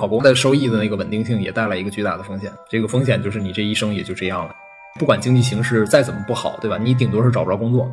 [0.00, 2.50] 考公的收益的那个稳定性也带来一个巨大的风险。
[2.70, 4.54] 这个风险就是你这一生也就这样了，
[4.98, 6.78] 不管经济形势再怎么不好，对吧？
[6.78, 7.86] 你顶多是找不着工作，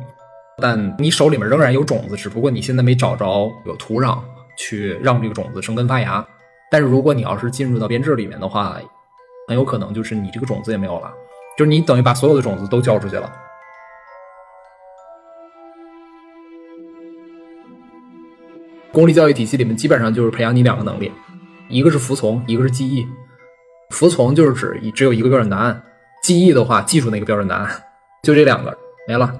[0.56, 4.18] 但你手里面仍然有种子，只不过你现在没找着有土壤
[4.56, 6.26] 去让这个种子生根发芽。
[6.70, 8.78] 但是如果你要是进入到编制里面的话，
[9.46, 11.12] 很有可能就是你这个种子也没有了，
[11.58, 13.30] 就是你等于把所有的种子都交出去了。
[18.90, 21.12] 公立教育体系里面基本上就是培养你两个能力，
[21.68, 23.06] 一个是服从，一个是记忆。
[23.90, 25.82] 服从就是指只有一个标准答案，
[26.22, 27.82] 记忆的话记住那个标准答案，
[28.22, 29.34] 就这两个没了。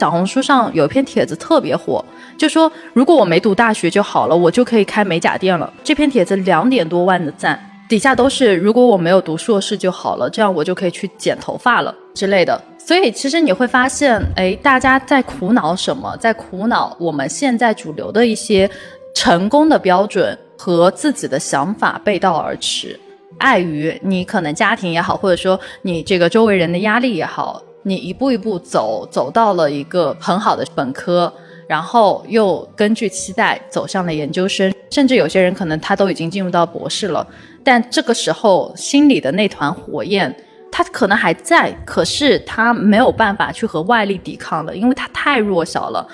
[0.00, 2.04] 小红书上有一篇帖子特别火，
[2.36, 5.72] 就说如果我没读大学就好了，我就可以开美甲店了。
[5.84, 7.56] 这篇帖子两点多万的赞，
[7.88, 12.60] 底下都是如果我没有读硕士就好了，这样我就可以去剪头发了之类的。
[12.84, 16.16] 所以其实你会发现，哎，大家在苦恼什么？
[16.16, 18.68] 在苦恼我们现在主流的一些
[19.14, 22.98] 成功的标准和自己的想法背道而驰，
[23.38, 27.62] 碍于你可能家庭也好，或者说你这个周围人的压力也好。
[27.84, 31.32] 你一步一步走，走到了一个很好的本科，
[31.66, 37.26] 然后又根据期待走向了研究生，甚至有些人可能他都已经进入到博士了，
[37.64, 40.32] 但这个时候心里的那团火焰，
[40.72, 46.08] 他可能还在，可是他没有办法去和外力抵抗了，因为他太弱小了。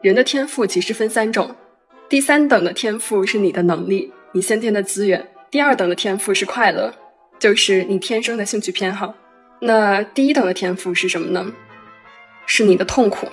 [0.00, 1.54] 人的天赋其实分三种，
[2.08, 4.12] 第三等的天赋是你的能力。
[4.32, 6.92] 你先天的资源，第二等的天赋是快乐，
[7.38, 9.14] 就是你天生的兴趣偏好。
[9.60, 11.52] 那第一等的天赋是什么呢？
[12.46, 13.28] 是你的痛苦，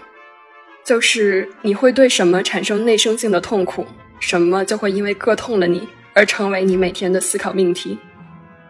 [0.86, 3.88] 就是你会对什么产生内生性的痛苦，
[4.20, 7.98] 什么就会因为硌痛了你而成为你每天的思考命题。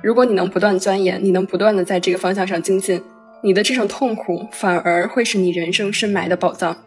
[0.02, 3.03] 如果你能不断钻研，你能不断的在这个方向上精进，
[3.44, 6.78] 你的这种痛苦反而会是你人生深埋的宝藏。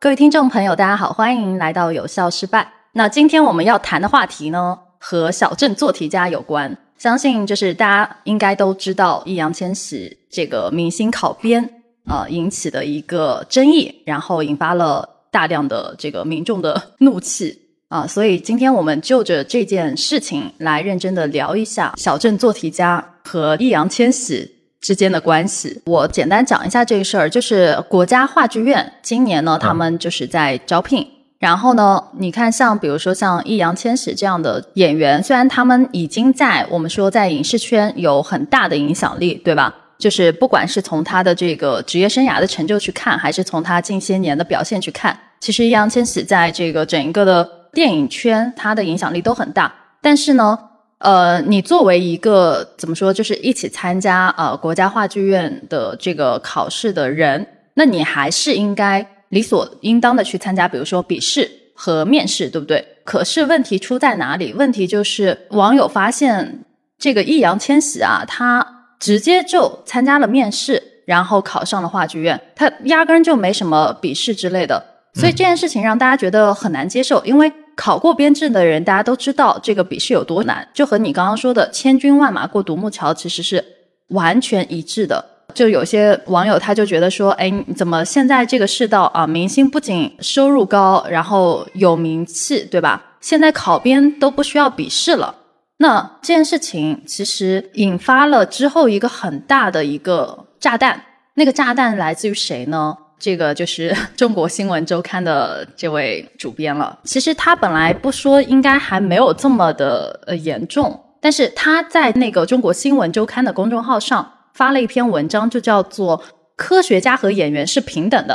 [0.00, 2.72] 各位听众朋友，大家好，欢迎来到有效失败。
[2.92, 6.78] 那今天我们要谈的话题呢，和小镇做题家有关。
[6.96, 11.62] 相信就是大家应该都知道，易烊千玺这个明星考编
[12.06, 17.58] 啊引起的一个争议，然后引发了大量的这个民众的怒气
[17.88, 18.06] 啊。
[18.06, 24.50] 所以今天我们就着这件事情来认真的聊一下小镇做题家和易烊千玺
[24.80, 25.82] 之间的关系。
[25.86, 31.06] 我简单讲一下这个事儿，就是国家话剧院今年呢，他们就是在招聘。
[31.40, 32.02] 然后呢？
[32.18, 39.72] 你看，像比如说像易烊千玺这样的演员，虽然他们已经在我们说在影视圈有很大的影响力，对吧？
[39.98, 49.72] 就是不管是从他的这个职业生涯的成就去看，还是从他近些年的表现去看，其实易烊千玺在这个整个的电影圈，他的影响力都很大。
[50.00, 50.58] 但是呢，
[50.98, 59.06] 呃，你作为一个怎么说，就是一起参加呃国家话剧院的这个考试的人，那你还是应该。
[59.30, 62.82] 理所应当的去参加，比如说笔试和面试，对不对？
[63.04, 64.54] 可是问题出在哪里？
[64.54, 66.64] 问题就是网友发现
[66.98, 74.82] 这个易烊千玺啊，他直接就参加了面试，然后考上了话剧院，他压根就没什么笔试之类的。
[75.14, 83.64] 所以这件事情让大家觉得很难接受，因为考过编制的人大家都知道这个笔试有多难，就和你刚刚说的千军万马过独木桥其实是
[84.08, 85.24] 完全一致的。
[85.54, 93.16] 就有些网友他就觉得说，哎，怎么现在这个世道啊，明星不仅收入高，然后有名气，对吧？
[93.20, 95.34] 现在考编都不需要笔试了。
[95.78, 101.02] 那这件事情其实引发了之后一个很大的一个炸弹。
[101.34, 102.96] 那个炸弹来自于谁呢？
[103.18, 106.98] 这个就是中国新闻周刊的这位主编了。
[107.04, 114.34] 其实他本来不说，应该还没有这么的呃严重，但是他在那个中国新闻周刊的公众号上。
[114.54, 116.18] 发了一篇文章，就叫做
[116.56, 118.34] 《科学家和演员是平等的》。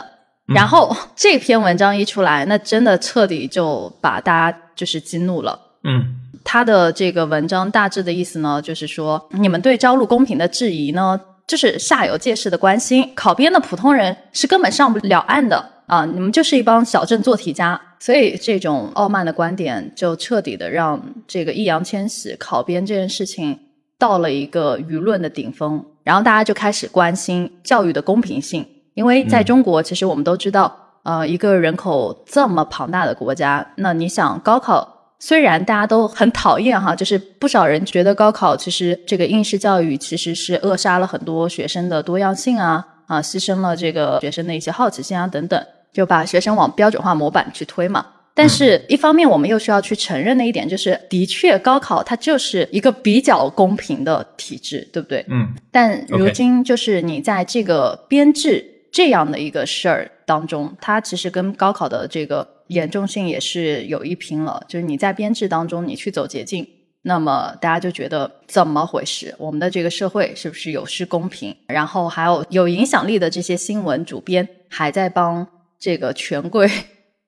[0.55, 5.59] 然后这篇文章一出来，那真的彻底就把大家就是激怒了。
[5.83, 16.05] 嗯，他的这个文章大致的意思呢，就是说你们对招录公平的质疑呢，就是煞有介事的关心，考编的普通人是根本上不了岸的啊！
[16.05, 23.59] 你们就是一帮小镇做题家，所以这种傲慢的观点就彻底的让这个易烊千玺考编这件事情
[23.97, 25.83] 到了一个舆论的顶峰。
[26.03, 48.05] 然后大家就开始关心教育的公平性，因为在中国，其实我们都知道，呃，一个人口这么庞大的国家，那你想高考，虽然大家都很讨厌哈，就是不少人觉得高考其实这个应试教育其实是扼杀了很多学生的多样性啊，啊，牺牲了这个学生的一些好奇心啊等等，就把学生往标准化模板去推嘛。
[48.35, 55.23] 但是，一方面我们又需要去承认的一点就是，的确高考它就是一个比较公平的体制，对不对？
[55.29, 55.53] 嗯。
[55.71, 64.63] 但如今就是你在这个编制这样的一个事儿当中，它其实跟高考的这个严重性也是有一拼了。
[64.67, 66.67] 就是你在编制当中你去走捷径，
[67.01, 69.33] 那么大家就觉得怎么回事？
[69.37, 71.55] 我们的这个社会是不是有失公平？
[71.67, 75.47] 然后还有有影响力的这些新闻主编还在帮
[75.79, 76.69] 这个权贵。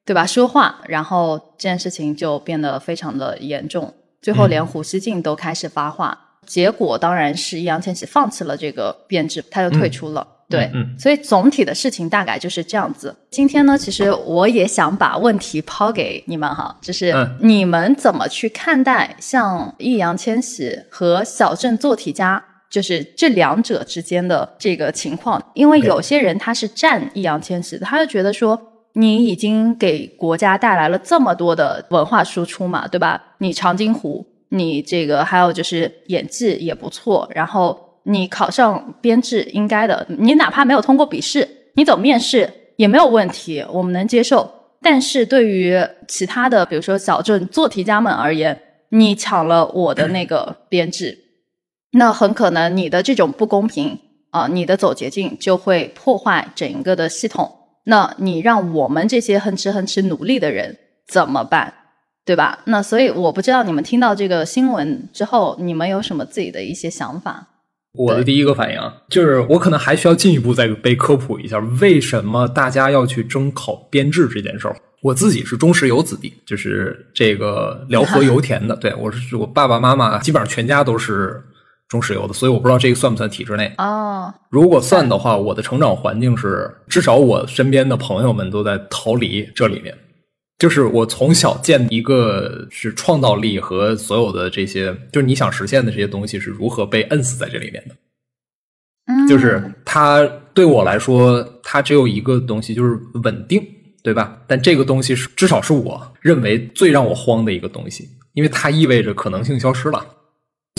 [0.07, 0.23] 对吧？
[0.23, 3.91] 说话，然后这件事情就变得非常的严重，
[4.21, 6.15] 最后连胡锡进都开始发话，
[6.45, 10.27] 结果当然是易烊千玺放弃了这个编制，他就退出了。
[10.50, 13.15] 对，所以总体的事情大概就是这样子。
[13.31, 25.42] 今天呢，其实我也想把问题抛给你们哈，就是你们怎么去看待像易烊千玺和小镇做题家，就是这两者之间的这个情况？
[25.53, 28.71] 因为有些人他是站易烊千玺的，他就觉得说。
[28.98, 33.21] 你已经给国家带来了这么多的文化输出嘛，对吧？
[33.39, 44.49] 你长津湖，你这个还有就是演技也不错，然后你考上编制应该的，你哪怕没有通过笔试，你走面试也没有问题，我们能接受。
[44.81, 45.75] 但是对于
[46.07, 51.17] 其他的，比如说小镇做题家们而言，你抢了我的那个编制，
[51.93, 53.99] 那很可能你的这种不公平
[54.29, 57.51] 啊，你的走捷径就会破坏整个的系统。
[57.85, 61.73] 那你让我们这些哼哧哼哧努力的人怎么办，
[62.23, 62.59] 对吧？
[62.65, 67.47] 那所以我不知道你们听到这个新闻之后，你们有什么自己的一些想法？
[67.97, 74.75] 我的第一个反应就是，我可能还需要进一步再被科普一下，为什么大家要去争考编制这件事儿。
[75.01, 81.42] 我自己是中石油子弟，就是这个辽河油田的，对我是我爸爸妈妈基本上全家都是。
[81.88, 84.33] 中石油的，所以我不知道这个算不算体制内哦。
[84.50, 89.95] 如果算的话，我的成长环境是，至少我身边的朋友们都在逃离这里面。
[90.57, 97.95] 就是我从小见一个是创造力和所有的这些，就是你想实现的这些东西是如何被摁死在这里面的。
[99.07, 103.61] 嗯，就是它对我来说，它只有一个东西，就是稳定，
[104.01, 104.41] 对吧？
[104.47, 110.05] 但这个东西是至少是我认为最让我慌的一个东西，因为它意味着可能性消失了。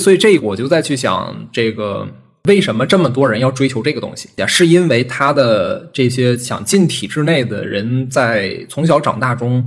[0.03, 2.09] 所以这我就再去想，这个
[2.47, 4.47] 为什么这么多人要追求这个东西也？
[4.47, 9.65] 是因为他的这些想进体制内的人在从小长大中，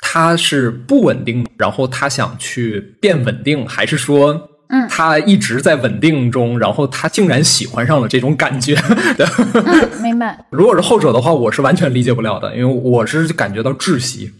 [0.00, 8.76] 他是不稳定，然后他想去变稳定，还是说，嗯，他一直在稳定中，然后他竟然喜欢上了这种感觉？
[10.02, 10.44] 明白。
[10.50, 14.30] 如果是后者的话，我是完全理解不了的，因为我是感觉到窒息。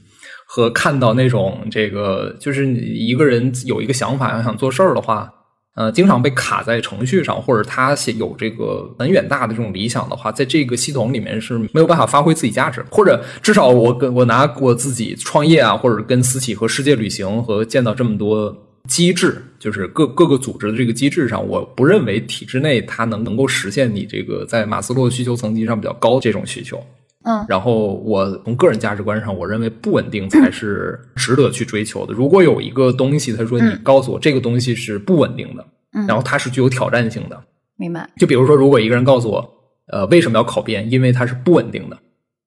[0.52, 5.30] 和看到那种这个，就是一个人有一个想法要想做事儿的话，
[5.76, 18.54] 呃，经常被卡在程序上，或者他有这个很远大的这种理想的话，在这个系统里面是没有办法发挥自己价值，或者至少我跟我拿我自己创业啊，或者跟私企和世界旅行和见到这么多
[18.88, 26.84] 机制，就是各各个组织的这个机制上，我不认为体制内它能能够实现你这个在马斯洛需求层级上比较高这种需求。
[27.22, 32.14] 嗯，然后我从个人价值观上，我认为不稳定才是值得去追求的。
[32.14, 35.62] 如果有一个东西，他说你告诉我这个东西是不稳定的，
[35.92, 37.38] 嗯然后它是具有挑战性的，
[37.76, 38.08] 明白？
[38.16, 39.50] 就比如说，如果一个人告诉我，
[39.92, 40.90] 呃，为什么要考编？
[40.90, 41.98] 因为它是不稳定的。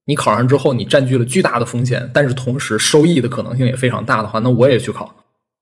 [0.05, 5.13] 你考上之后，你占据了巨大的风险，但是同时收益的可能性也非常大的话，那我也去考。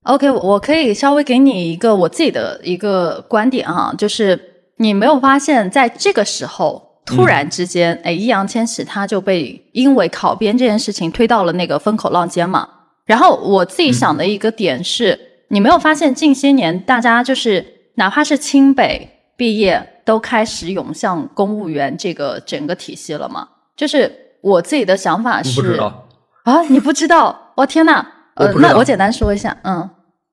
[0.03, 4.39] OK，我可以稍微给你一个我自己的一个观点啊，就是
[4.77, 6.90] 你没有发现，在这个时候。
[7.05, 12.67] 突然之间，哎，易烊千玺他就被因为考编这件事情推到了那个风口浪尖嘛。
[13.05, 17.65] 然后我自己想的一个点是，你没有发现近些年大家就是
[17.95, 23.47] 哪怕是清北毕业，都开始涌向公务员这个整个体系了吗？
[23.75, 26.07] 就是我自己的想法是，不知道
[26.43, 27.53] 啊，你不知道？
[27.55, 28.05] 我天呐，
[28.35, 29.89] 呃，那我简单说一下，嗯，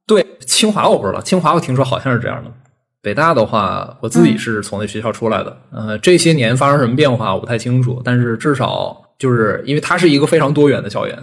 [0.07, 2.51] 对，清华我不知道，清华我听说好像是这样的。
[3.01, 5.57] 北大的话，我自己是从那学校出来的。
[5.71, 11.17] 呃，这些年发生什么变化我不太清楚，但是至少就是因为它是一个非常多元的校园，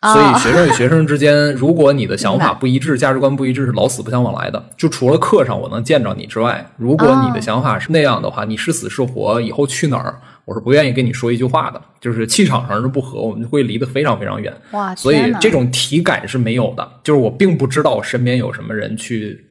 [0.00, 4.64] 所以学生与学生之间， 如果你的想法不一致、价值观不一致，是老死不相往来的。
[4.76, 11.82] 就除了课上我能见着你之外，如果你的想法是那样的话，你是死是活，以后去哪儿，我是不愿意跟你说一句话的。
[12.00, 14.54] 就是气场上是不合，我们会离得非常非常远。
[14.70, 16.88] 哇，所以这种体感是没有的。
[17.02, 19.46] 就是我并不知道我身边有什么人去。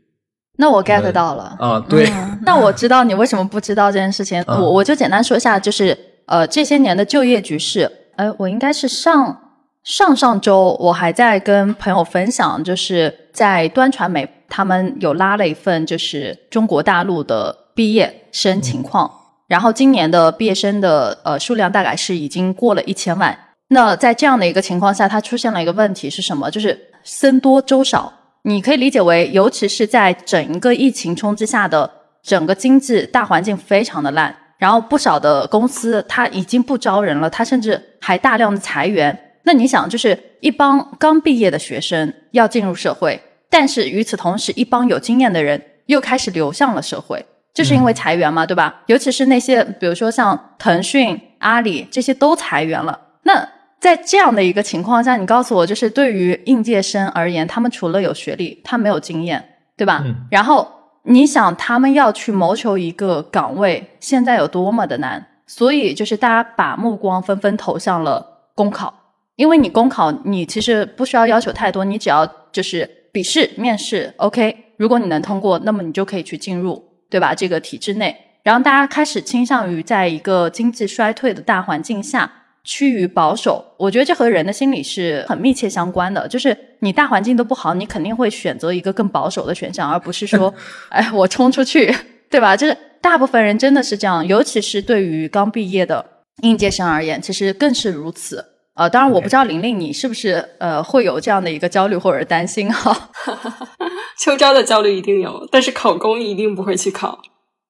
[0.57, 2.11] 那我 get 到了啊，对，
[2.43, 4.43] 那我知道你为什么不知道这件事情。
[4.47, 7.89] 我我就简单说一下，就是呃这些年的就业局势。
[8.15, 9.39] 呃，我应该是上
[9.83, 19.09] 上上周我还在跟朋友分享，就是在端传媒他们有拉了一份就是中国大陆的毕业生情况，
[19.47, 23.37] 然后今年的毕业生的呃数量大概是已经过了一千万。
[23.69, 26.49] 那在这样的一个情况下，它出现了一个问题是什么？
[26.49, 28.11] 就是僧多粥少。
[28.44, 31.89] 你可以理解为，尤其是在整一个疫情冲击下的
[32.24, 39.17] 整个经济大环境非常的烂，然后不少的公司它已经不招人了，它甚至还大量的裁员。
[39.44, 48.84] 那你想，就是一帮刚毕业的学生要进入社会，但是与此同时，一帮有经验的人又开始流向了社会，就是因为裁员嘛，对吧？
[48.86, 53.56] 尤其是那些比如说像腾讯、阿里这些都裁员了，那。
[53.79, 59.43] 在这样的一个情况下，你告诉我，就是对于应届生而言，他们除了有学历，他没有经验，
[59.77, 60.01] 对吧？
[60.03, 60.15] 嗯。
[60.31, 60.67] 然后
[61.03, 65.24] 你想，他们要去谋求一个岗位，现在有多么的难？
[65.46, 68.93] 所以就是大家把目光纷纷投向了公考，
[69.36, 77.36] 因为你公考，你其实不需要要求太多，你只要就是笔试、面试，OK，如果你能通过，那么你就可以去进入，对吧？
[77.36, 78.17] 这个体制内。
[78.41, 82.31] 然后大家开始倾向于在一个经济衰退的大环境下。
[82.67, 86.27] 趋于保守，我觉得这和人的心理是很密切相关的。
[86.27, 90.53] 就是你大环境都不好，你肯定会选择一个更保守的选项，而不是说，
[90.91, 91.95] 哎，我冲出去，
[92.29, 92.57] 对吧？
[92.57, 96.05] 就是大部分人真的是这样，尤其是对于刚毕业的
[96.43, 98.43] 应届生而言，其实更是如此。
[98.75, 103.09] 呃，当然我不知道玲玲你是不是呃会有这样的一个焦虑或者担心哈。
[104.19, 107.19] 秋招的焦虑一定有，但是考公一定不会去考。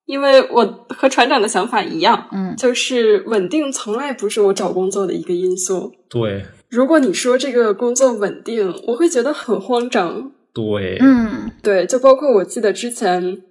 [0.07, 5.93] 因为我和船长的想法一样，嗯，就是稳定从来不是我找工作的一个因素。
[6.09, 10.31] 对，如果你说这个工作稳定，我会觉得很慌张。
[10.53, 13.41] 对，嗯，对，就包括我记得之前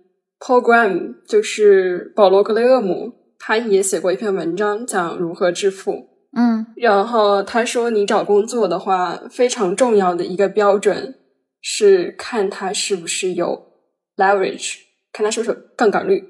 [0.41, 6.09] ，Paul Graham 就是保罗格雷厄姆，他也写过一篇文章讲如何致富。
[6.37, 11.15] 嗯，然后他说，你找工作的话，非常重要的一个标准
[11.61, 13.67] 是看他是不是有
[14.17, 14.79] leverage，
[15.13, 16.25] 看他是不是有杠杆率。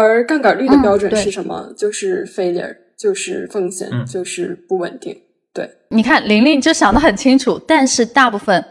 [0.00, 1.72] 而杠杆率的标准是什么？
[1.76, 5.16] 就是 failure，就是风险，就是不稳定。
[5.52, 8.64] 对，你看玲玲就想得很清楚，但是大部分，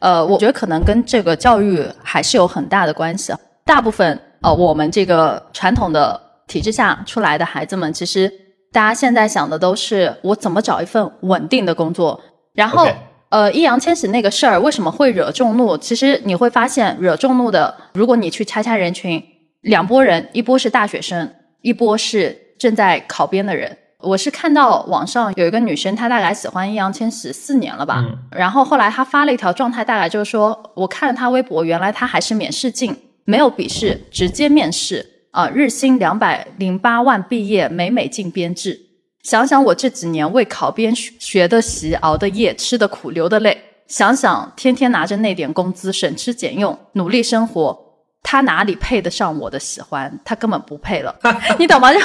[0.00, 3.32] 呃，我觉得可能跟这个教育还是有很大的关系。
[3.64, 8.30] 大部分，呃，我们这个传统的体制下出来的孩子们，其实
[8.72, 12.20] 大家现在想的都是我怎么找一份稳定的工作。
[12.52, 12.88] 然后，
[13.28, 15.78] 呃，易烊千玺那个事儿为什么会惹众怒？
[15.78, 19.22] 其实你会发现，惹众怒的，如果你去拆拆人群。
[19.64, 23.74] 两拨人，一波是大学生，一波是正在考编的人。
[24.00, 32.94] 我是看到网上有一个女生，她大概喜欢易烊千玺四年了吧，然后后来她发了一条状态，大概就是说，我看了她微博，原来她还是免试进，
[33.24, 38.78] 没有笔试，直接面试啊，日薪两百零八万，毕业美美进编制。
[39.22, 47.83] 想想我这几年为考编学的习、熬的夜、吃的苦、流的泪，想想天天拿着那点工资，省吃俭用，努力生活。
[48.24, 50.10] 他哪里配得上我的喜欢？
[50.24, 51.14] 他根本不配了，
[51.60, 51.92] 你懂吗？
[51.94, 52.00] 就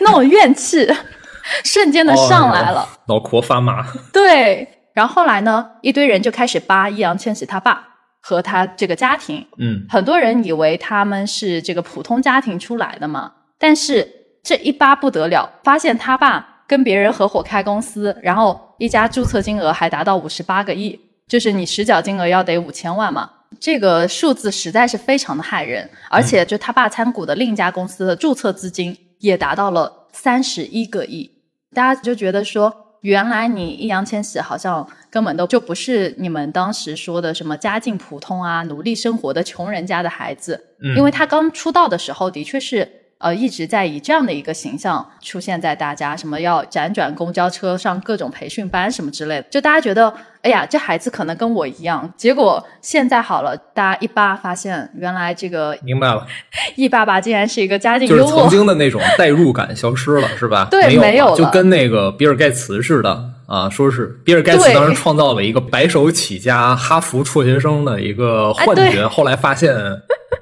[0.00, 0.86] 那种怨气
[1.64, 3.86] 瞬间的上来了，脑壳发麻。
[4.12, 7.88] 对，然后后来呢，一堆人就开始扒易烊千玺他爸
[8.20, 9.46] 和他这个家庭。
[9.58, 14.06] 嗯，很多人以为他们是这个普通家庭出来的嘛，但是
[14.42, 23.30] 这一扒不得了，发现他爸跟别人合伙开公司，然后一家注册金额还达到五十八个亿，就是你实缴金额要得五千万嘛。
[23.58, 31.30] 这个数字实在是非常的骇人，而且就他爸参股的另一家公司的注册资金也达到了三十一个亿，
[31.74, 42.99] 大家就觉得说，原来你易烊千玺好像根本都就不是你们当时说的什么家境普通啊、努力生活的穷人家的孩子，因为他刚出道的时候的确是。
[43.20, 50.10] 呃，一直在以这样的一个形象出现在大家，什么要辗转公交车上各种培训班什么之类的，就大家觉得，
[50.40, 52.10] 哎呀，这孩子可能跟我一样。
[52.16, 56.26] 结果现在好了，大家一扒发现，原来这个明白了，
[56.76, 60.68] 易爸爸竟然是一个家境就是曾经的 那种代入感消失了，是吧？
[60.72, 69.74] 对，没有，就跟那个比尔盖茨似的啊，说是比尔盖茨当时创造了一个白手起家哈佛辍学生的一个幻觉，后来发现。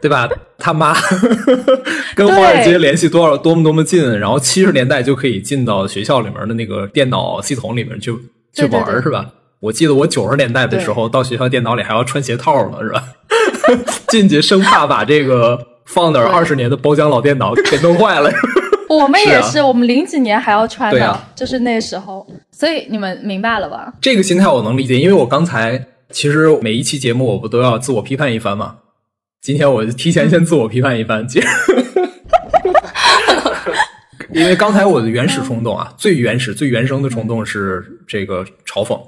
[0.00, 0.28] 对吧？
[0.58, 0.94] 他妈
[2.14, 8.12] 跟华尔街联系多少多么多么近，然后七十年代就可以进到学校里面的那个电脑系统里面去
[8.52, 9.26] 去玩，是吧？
[9.60, 13.04] 我记得我九十年代的时候到学校电脑里还要穿鞋套呢，是吧？
[14.08, 18.30] 进去生怕把这个放那二十年的包浆老电脑给弄坏了。
[18.88, 22.26] 我们也是，我们零几年还要穿的，就是那时候。
[22.50, 23.92] 所以你们明白了吧？
[24.00, 28.76] 这个心态我能理解，因为我刚才其实每一期节目我不都要自我批判一番吗？
[29.40, 31.26] 今天我提前先自我批判一番，
[34.34, 39.00] 因为刚才我的原始冲动啊，最原始、最原生的冲动是这个嘲讽，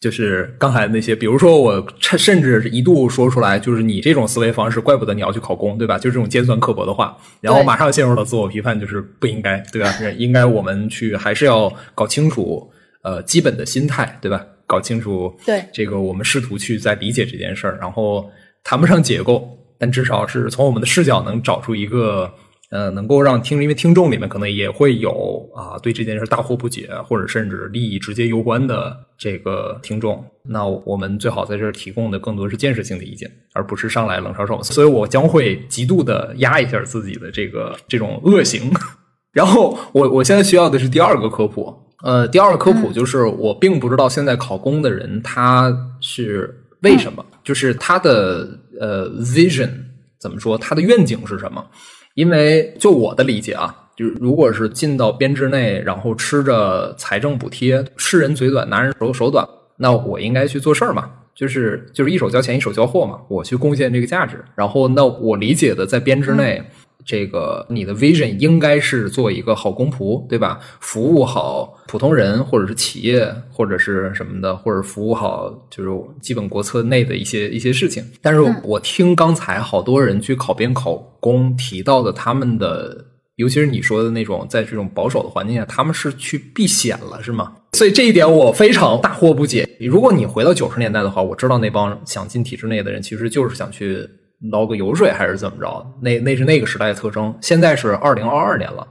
[0.00, 5.98] 就是刚才那些，比如说我甚至一度说出来，就是你这种思维方式，怪不得你要去考公，对吧？
[5.98, 9.92] 就这种尖酸刻薄的话，然后马上陷入了自我批判，就是不应该，对吧？
[10.16, 12.70] 应该我们去还是要搞清楚，
[13.02, 14.46] 呃基本的心态，对吧？
[14.66, 18.30] 搞清楚对这个，我们试图去在理解这件事儿，然后
[18.64, 22.30] 谈不上结构，但至少是从我们的视角能找出一个
[22.70, 34.62] 呃，能够让听，因为听众里面可能也会有啊对这件事大惑不解，或者甚至利益直接攸关的这个听众，那我们最好在这儿提供的更多是建设性的意见，而不是上来冷嘲热讽。
[34.62, 38.70] 所以我将会极度的压一下自己的这个这种恶行。
[39.32, 48.46] 然后我我现在需要的是第二个科普，呃，第二个科普就是我并不知道现在考公的人他是为什么，就是他的
[48.78, 49.70] 呃 vision
[50.18, 51.64] 怎么说，他的愿景是什么？
[52.12, 64.44] 因为就我的理解啊，就是如果是进到编制内，然后吃着财政补贴，吃人嘴短，拿人手手短，那我应该去做事儿嘛，就是就是一手交钱一手交货嘛，我去贡献这个价值。
[64.54, 66.62] 然后那我理解的在编制内。
[67.08, 70.60] 这个你的 vision 应该是做一个好公仆，对吧？
[70.78, 78.04] 服务好普通人，或者是企业，或者是什么的，或者服务好就是基本国策内的一些一些事情。
[78.20, 83.02] 但是我听刚才好多人去考编考公提到的，他们的
[83.36, 87.54] 尤其是你说的那种，在这种保守的环境下，他们是去避险了，是吗？
[87.72, 89.66] 所以这一点我非常大惑不解。
[89.80, 94.06] 如果你回到九十年代的话，我知道那帮想进体制内的人，其实就是想去。
[94.50, 95.86] 捞个油水还是怎么着？
[96.00, 97.36] 那那是那个时代的特征。
[97.40, 98.86] 现在是二零二二年了，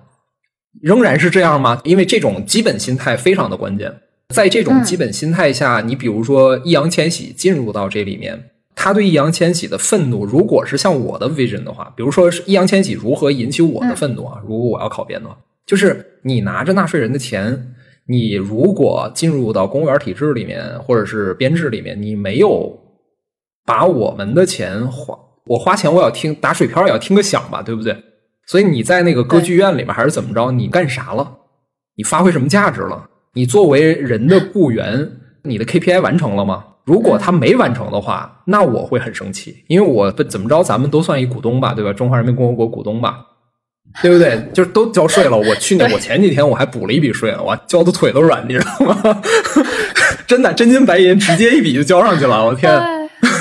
[0.82, 1.80] 仍然是这样吗？
[1.84, 3.94] 因为这种基本心态非常的关键。
[4.34, 14.42] 在这种基本心态下，你比如说易烊千玺进入到这里面，他对易烊千玺的愤怒，如果是像我的 vision 的话，比如说易烊千玺如何引起我的愤怒啊？
[14.42, 17.74] 如果我要考编的话，就是你拿着纳税人的钱，
[18.06, 22.78] 你如果进入到公务员体制里面或者是编制里面，你没有
[23.66, 25.18] 把我们的钱花。
[25.48, 27.96] 我花钱，我要听打水漂，也要听个响吧，对不对？
[28.46, 30.52] 所以你在那个歌剧院里面还是怎么着？
[30.52, 31.30] 你干啥了？
[31.96, 33.10] 你发挥什么价值了？
[33.34, 35.10] 你作为人的雇员，
[35.44, 36.64] 你的 KPI 完成了吗？
[36.86, 41.92] 如果他没完成的话，那我会很生气，因为我怎么着，咱们都算一股东吧，对吧？
[41.92, 43.26] 中华人民共和国股东吧，
[44.02, 44.42] 对不对？
[44.54, 45.36] 就是都交税了。
[45.36, 49.22] 我去年， 我前几天我还补了一笔税呢，我交的腿都软，你知道吗？
[50.26, 52.46] 真的，真金白银，直接一笔就交上去了。
[52.46, 52.72] 我天！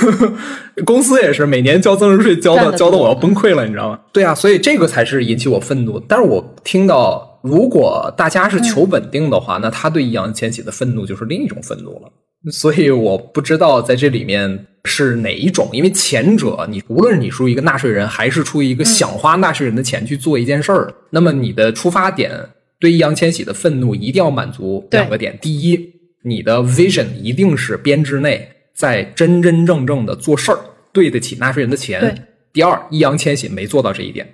[0.84, 3.98] 公司也是每年交增值税，交的交的我要崩溃了，你知道吗？
[4.12, 5.98] 对啊，所以这个才是引起我愤怒。
[6.00, 12.12] 但是我听到，如果大家是求稳定的话，那他对易烊千玺的愤怒就是另一种愤怒了。
[12.52, 22.30] 所以我不知道在这里面是哪一种，因为前者你无论你出于一个纳税人，还是出于一个想花纳税人的钱去做一件事儿，那么你的出发点
[22.78, 25.80] 对易烊千玺的愤怒一定要满足两个点：第一，
[26.22, 28.48] 你的 vision 一定是编制内。
[28.76, 30.58] 在真真正正的做事儿，
[30.92, 32.28] 对得起纳税人的钱。
[32.52, 34.26] 第二，易烊千玺没做到这一点。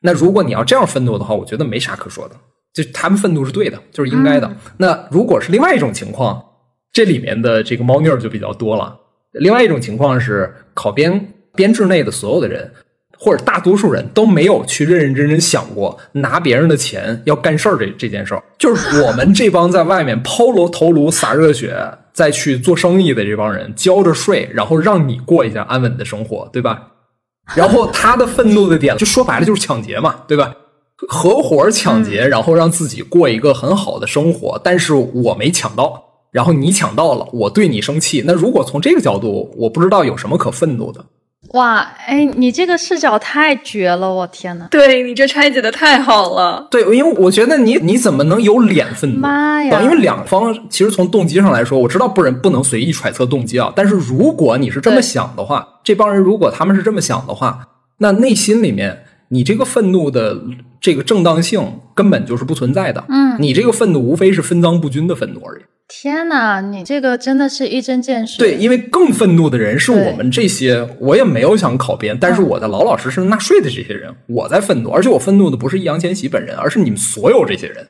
[0.00, 2.36] 那如果你要这样愤怒的话，我觉得没啥可说的，
[2.72, 4.50] 就他们愤怒是对的，就是应该的。
[4.78, 6.42] 那如果是另外一种情况，
[6.92, 8.96] 这里面的这个猫腻儿就比较多了。
[9.32, 12.72] 另外一种情况是，考编编制内的所有的人。
[13.24, 21.72] 或者大多数人都没有去认认真真想过拿别人的钱要干事儿这这件事儿，就是我们这帮在外面抛罗头颅洒热血
[22.12, 26.88] 再去做生意的这帮人交着税，然后让你过一下安稳的生活，对吧？
[27.56, 30.54] 然后他的愤怒的点就说白了就是抢劫嘛，对吧？
[31.08, 38.22] 合伙抢劫，然后让自己过一个很好的生活，但是我没抢到，然后你抢到了，我对你生气。
[38.24, 41.04] 那如果从这个角度，我不知道有什么可愤怒的。
[41.52, 44.66] 哇，哎，你这个视角太绝了，我天呐！
[44.70, 46.66] 对你这拆解的太好了。
[46.70, 49.20] 对，因为我觉得你你怎么能有脸愤怒？
[49.20, 49.82] 妈呀！
[49.82, 53.72] 因为两方其实从动机上来说，我知道不人不能随意揣测动机啊。
[53.76, 60.40] 但是如果你是这么想的话，这帮人如果他们是这么想的话，那内心里面你这个愤怒的
[60.80, 63.04] 这个正当性根本就是不存在的。
[63.08, 65.62] 嗯，你这个愤怒无非是分赃不均的愤怒而已。
[65.94, 68.38] 天哪，你这个真的是一针见血。
[68.38, 77.86] 对，因为更愤怒的人是我们这些，我也没有想考编，但是我在老老实实纳税的这些人，我在愤怒，而且我愤怒的不是易烊千玺本人，而是你们所有这些人，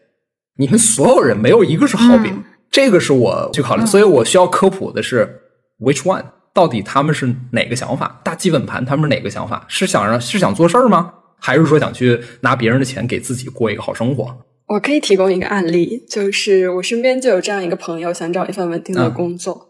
[0.56, 5.40] 你们所有人没有一个是好兵，这个是我去考虑，所以我需要科普的是
[5.78, 8.20] which one，到底他们是哪个想法？
[8.24, 9.64] 大基本盘他们是哪个想法？
[9.68, 11.14] 是想让是想做事儿吗？
[11.38, 14.36] 还是说想去拿别人的钱给自己过一个好生活？
[14.72, 19.68] 我可以提供一个案例，就是我身边就有这样一个朋友，想找一份稳定的工作。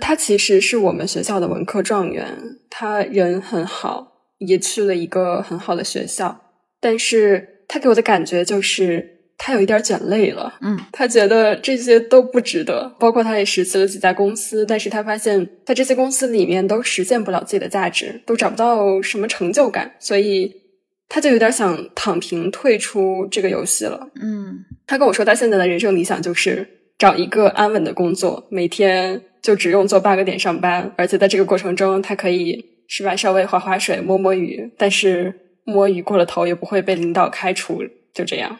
[0.00, 6.52] 他其实是我们学校的文科状元，他人很好，也去了一个很好的学校。
[6.80, 10.54] 但是他给我的感觉就是他有一点卷累了。
[10.60, 12.94] 嗯，他觉得这些都不值得。
[13.00, 20.65] 包括他也实习了几家公司，但是他发现，在这些公司里面都实现不了自己的价值，都找不到什么成就感，所以。
[21.08, 24.08] 他就有点想躺平退出这个游戏了。
[24.20, 26.66] 嗯，他跟我说，他现在的人生理想就是
[26.98, 35.32] 找一个安稳的工作，每天就只用做八个点上班，而且在这个过程中，他可以是吧，稍微划划水、摸摸鱼，但是
[35.64, 37.82] 摸鱼过了头也不会被领导开除，
[38.14, 38.58] 就这样。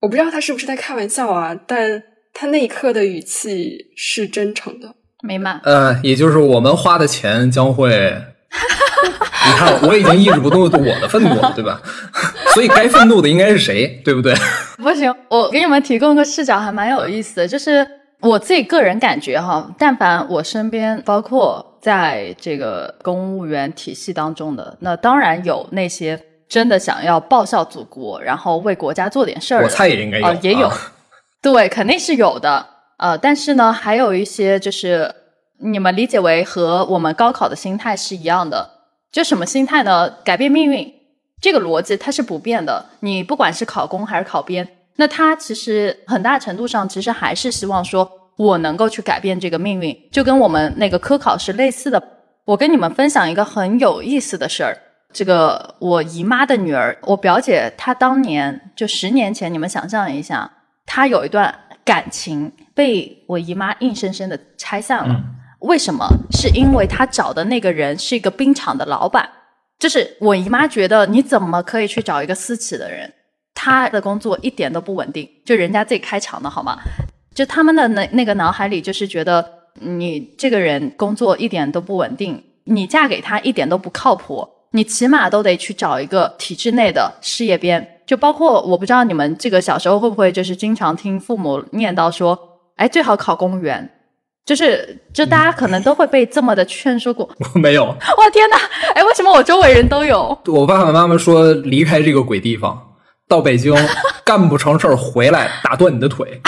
[0.00, 4.94] 我不知道他是不是在开玩笑啊，但他那一刻的语气是真诚的。
[5.22, 5.60] 美满。
[5.64, 8.14] 呃，也就是我们花的钱将会，
[8.52, 11.80] 你看，我已经抑制不住我的愤怒了， 对吧？
[12.52, 14.34] 所以该愤怒的应该是谁，对不对？
[14.78, 17.86] 不行，我给你们提供个视角，还蛮有意思的，就是
[18.20, 30.76] 我自己个人感觉哈，但凡我身边，包括在这个公务员体系当中的，那当然有那些真的想要报效祖国，然后为国家做点事儿的，我猜也应该有，呃也有，啊
[31.40, 32.66] 对，肯定是有的。
[32.98, 35.10] 呃，但是呢，还有一些就是
[35.62, 38.70] 你们理解为和我们高考的心态是一样的，
[39.12, 40.10] 就什么心态呢？
[40.24, 40.92] 改变命运
[41.40, 42.84] 这个逻辑它是不变的。
[43.00, 52.02] 你不管是考公还是考编，那他其实很大程度上其实还是希望说我能够去改变这个命运，就跟我们那个科考是类似的。
[52.46, 54.76] 我跟你们分享一个很有意思的事儿。
[55.12, 60.50] 这个我姨妈的女儿，我表姐，她当年就十年前，你们想象一下，
[60.86, 65.20] 她有一段感情被我姨妈硬生生的拆散了。
[65.60, 66.06] 为什么？
[66.32, 69.28] 是因为她找的那个人是一个冰场的老板，
[69.78, 73.12] 就是我姨妈觉得你怎么可以去找一个私企的人？
[73.54, 76.78] 他的工作一点都不稳定，就人家自己开厂的好吗？
[77.34, 87.86] 就他们的那那个脑海里就是觉得你这个人工作一点都不稳定，你嫁给他一点都不靠谱，你起码都得去找一个体制内的事业编。
[88.06, 92.38] 就包括我不知道你们这个小时候会不会就是经常听父母念叨说，
[92.76, 93.88] 哎，最好考公务员。
[94.50, 97.30] 就是，就大家可能都会被这么的劝说过。
[97.54, 97.84] 我没有，
[98.18, 98.56] 哇天哪！
[98.96, 100.36] 哎，为什么我周围人都有？
[100.46, 102.76] 我爸爸妈妈说离开这个鬼地方，
[103.28, 103.72] 到北京
[104.26, 106.40] 干不成事儿回来打断你的腿。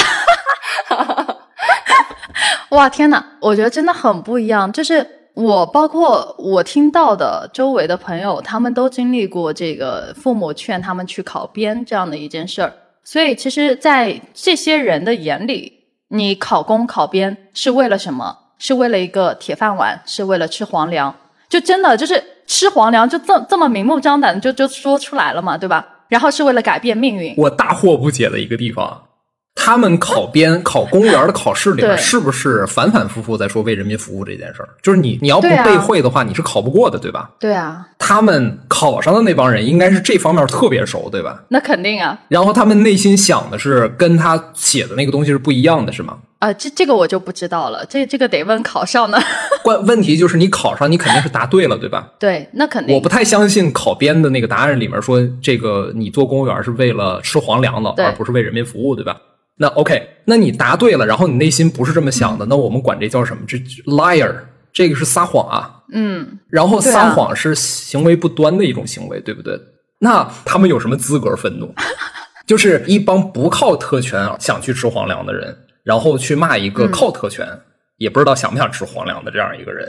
[2.70, 3.24] 哇天哪！
[3.40, 4.72] 我觉得真的很不一样。
[4.72, 12.72] 就是我，包括我听到的周围的朋友，他们都经历过这个父母劝他们去考编这样的一件事儿。
[13.04, 15.81] 所以，其实，在这些人的眼里，
[16.14, 18.36] 你考公考编是为了什么？
[18.58, 21.14] 是为了一个铁饭碗，是为了吃皇粮。
[21.48, 25.86] 就真的就是吃皇粮，就这这么明目张胆就就说出来了嘛，对吧？
[26.08, 27.34] 然后是为了改变命运。
[27.38, 29.02] 我大惑不解的一个地方，
[29.54, 34.68] 他们考编、考公务员的考试里面，是不是反反复复在说为人民服务这件事儿？
[34.82, 37.30] 就是你你要不背会的话，你是考不过的，对吧？
[37.38, 41.42] 对啊，他们考上的那帮人应该是这方面特别熟，对吧？
[41.48, 42.18] 那肯定啊。
[42.28, 46.18] 然后他们内心想的是跟他写的那个东西是不一样的，是吗？
[46.40, 49.18] 啊，这这个我就不知道了，这这个得问考上呢。
[49.62, 52.08] 关问题就是你考上，你肯定是答对了，对吧？
[52.18, 52.92] 对，那肯定。
[52.92, 59.16] 我不太相信考编的那个答案里面说这个你做公务员是为了吃皇粮的，而不是为人民服务，对吧？
[59.56, 63.42] 那 OK，那你答对了，然后你内心不是这么想的，那我们管这叫什么？
[63.46, 64.34] 这 liar，
[64.72, 65.82] 这个是撒谎啊。
[65.92, 69.60] 嗯，然后撒谎是行为不端的一种行为，对不对？
[69.98, 71.72] 那他们有什么资格愤怒？
[72.44, 77.46] 就是一帮不靠特权想去吃皇粮的人，然后去骂一个靠特权、
[77.98, 79.86] 也不知道想不想吃皇粮的这样一个人，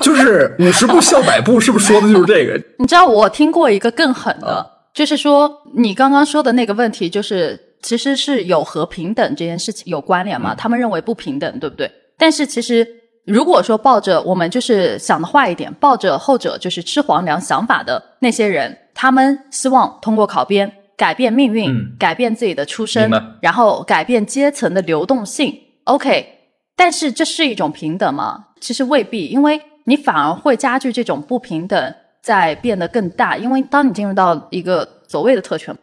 [0.00, 2.58] 就是五十步笑百步，是不是说的就是这个？
[2.78, 10.54] 你知道我听过一个更狠的，就是说你刚刚说的那个问题，就是其实是有和平等这件事情有关联嘛？
[10.54, 11.90] 他们认为不平等，对不对？
[12.18, 12.86] 但是其实
[13.24, 23.10] 如果说抱着我们就是想的坏一点，抱着后者就是吃皇粮想法的那些人，他们希望通过考编改变命运，嗯改变自己的出身，
[23.40, 25.54] 然后改变阶层的流动性。
[25.84, 26.26] OK，
[26.74, 28.46] 但是这是一种平等吗？
[28.60, 33.36] 其实未必，因为你反而会加剧这种不平等在变得更大。
[33.36, 35.76] 因为当你进入到一个所谓的特权，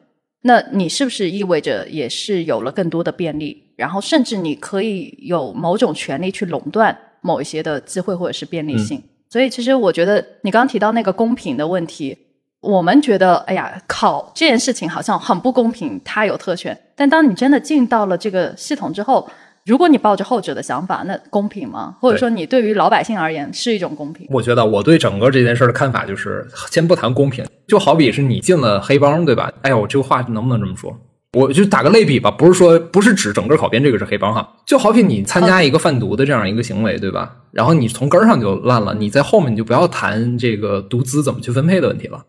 [0.43, 3.63] 那你是不是意味着也是有了更多的便利？
[3.75, 9.01] 然后甚至你可以有某种权利去垄断某一些的机会或者是便利性。
[9.29, 12.15] 所以，其实我觉得你刚刚提到那个公平的问题，
[12.59, 16.77] 我们觉得，哎呀，考这件事情好像很不公平，他有特权。
[16.95, 19.27] 但当你真的进到了这个系统之后，
[19.65, 21.95] 如果你抱着后者的想法，那公平吗？
[22.01, 24.27] 或者说，你对于老百姓而言是一种公平？
[24.29, 29.49] 我觉得我对整个这件事的看法就是，先不谈公平，就好比是你进了黑帮，对吧？
[29.61, 30.93] 哎呀，我这个话能不能这么说？
[31.37, 37.33] 我就打个类比吧，不是说不是指整个考编这个是黑帮哈，就好比你参加一个贩毒的这样一个行为，对吧？
[37.51, 42.21] 然后你从根儿上就烂了，你在后面你就不要谈这个毒资怎么去分配的问题了。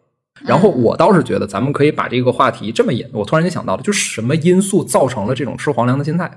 [0.46, 6.30] 然后我倒是觉得咱们可以把这个话题这么引，我突然间想到了，就是什么因素造成了这种吃皇粮的心态？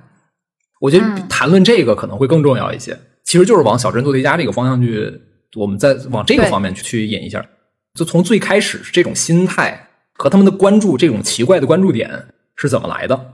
[0.80, 2.98] 我觉得嗯谈论这个可能会更重要一些。
[3.24, 5.22] 其实就是往小镇做题家这个方向去，
[5.56, 7.46] 我们再往这个方面去去引一下。
[7.94, 13.34] 就从最开始这种心态和他们的关注这种奇怪的关注点是怎么来的？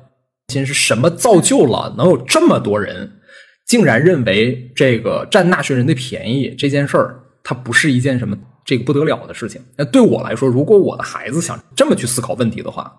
[0.50, 3.20] 先是什么造就了能有这么多人
[3.66, 9.62] 竟然认为这个占纳税人的便宜这件事儿，它不是一件什么这个不得了的事情。
[9.78, 12.92] 那对我来说，如果我的孩子想这么去思考问题的话，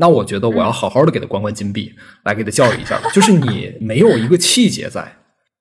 [0.00, 1.92] 那我觉得我要好好的给他关关禁闭，
[2.24, 3.00] 来给他教育一下。
[3.12, 5.16] 就是你没有一个气节在，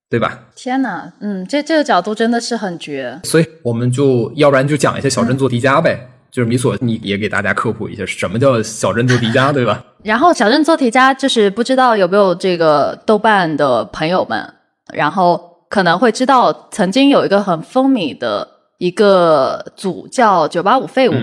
[0.10, 0.40] 对吧？
[0.56, 3.20] 天哪，嗯，这这个角度真的是很绝。
[3.24, 6.12] 所以我们就要不然就讲一下小镇做题家呗。
[6.30, 9.84] 就是米索，你也给大家科普一下什么叫小镇做题家， 对吧？
[10.04, 14.54] 然后小镇做题家就是不知道有没有这个豆瓣的朋友们，
[14.94, 18.48] 然后可能会知道曾经有一个很风靡的
[18.78, 21.14] 一个组叫九八五废物。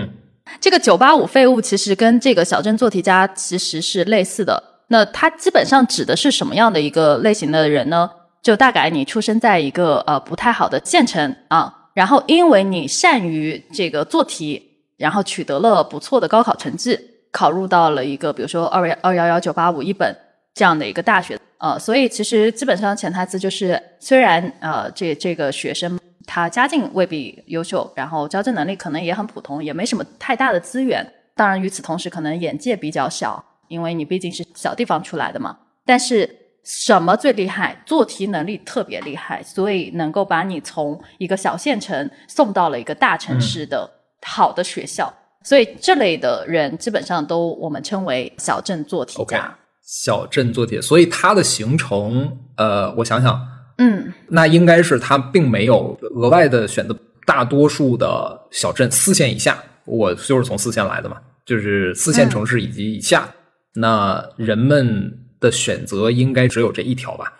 [0.59, 4.61] 这个九八五废物其实跟这个小镇做题家其实是类似的。
[4.87, 8.09] 那它基本上指的是什么样的一个类型的人呢？
[8.41, 14.71] 就大概你出生在一个呃不太好的县城啊，然后因为你善于这个做题。
[14.97, 16.97] 然后取得了不错的高考成绩，
[17.29, 20.15] 考入到了一个比如说二幺二幺幺九八五一本
[20.53, 35.57] 这样的一个大学，呃，所以其实基本上潜台词就是，虽然呃这这个学生他家境未必优秀，然后交际能力可能也很普通，也没什么太大的资源，当然与此同时可能眼界比较小，因为你毕竟是小地方出来的嘛。
[35.85, 36.29] 但是
[36.63, 37.81] 什么最厉害？
[37.85, 43.91] 做题能力特别厉害，所以能够把你从一个小县城送到了一个大城市的。
[44.27, 49.55] 好的学校，所以这类的人基本上都我们称为小镇做题家。
[49.83, 53.39] 小镇做题，所以它的形成，呃，我想想，
[53.77, 63.29] 嗯，那应该是它并没有额外的选择大多数的小镇四线以下，我就是从四线来的嘛，就是四线城市以及以下，
[63.75, 67.33] 那人们的选择应该只有这一条吧？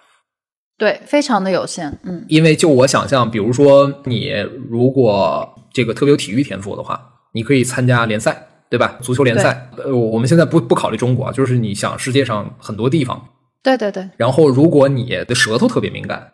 [0.77, 4.31] 对，非常的有限，嗯，因为就我想象，比如说你
[4.69, 5.51] 如果。
[5.75, 8.97] 这个特别有体育天赋的话，你可以参加联赛，对吧？
[9.01, 9.69] 足球联赛。
[9.75, 13.21] 呃，我们现在不不考虑中国，就是你想世界上很多地方。
[13.65, 14.07] 对对对。
[14.15, 16.31] 然后，如果你的舌头特别敏感，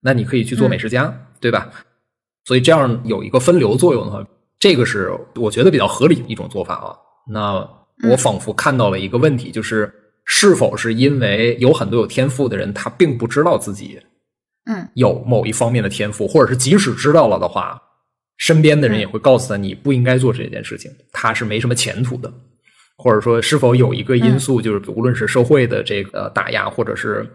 [0.00, 1.70] 那你可以去做美食家，对吧？
[2.44, 4.26] 所以这样有一个分流作用的话，
[4.58, 6.96] 这个是我觉得比较合理的一种做法啊。
[7.30, 7.66] 那
[8.10, 9.90] 我仿佛看到了一个问题，就是
[10.24, 13.98] 是否是因为有很多有天赋的人，他并不知道自己
[14.66, 17.80] 嗯有某一方面的天赋，或者是即使知道了的话。
[18.36, 22.30] 身边的人也会告诉他，你不应该做这件事情，他是没什么前途的，
[22.96, 27.28] 或者说是否有一个因素，就是无论是社会的这个打压，或者是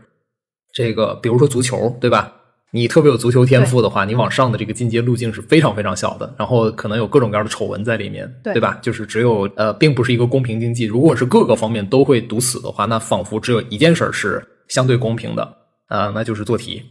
[0.73, 2.33] 这个，比如说足球，对吧？
[2.71, 8.77] 你特别有足球天赋的话，你往上的这个进阶路径是非常非常小的，然后可能有各种各样的丑闻在里面，对吧？
[8.81, 10.85] 就是只有呃，并不是一个公平竞技。
[10.85, 15.43] 如果是各个方面都会堵死的话，那仿佛只有一件事是相对公平的
[15.87, 16.81] 啊，那就是做题。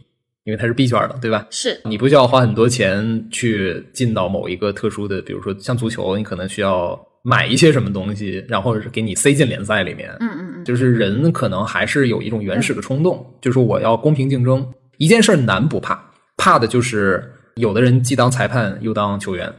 [0.45, 1.45] 因为它是闭卷的，对吧？
[1.49, 10.09] 是你不需要花很多钱去进到某一个特殊的，比如说像足球，你可能需要买一些什么东西，然后给你塞进联赛里面。
[10.19, 14.67] 嗯嗯嗯，就是人可能还是有一种原始的冲动，就是我要公平竞争。
[14.97, 17.23] 一件事难不怕，怕的就是
[17.55, 19.53] 有的人既当裁判又当球员，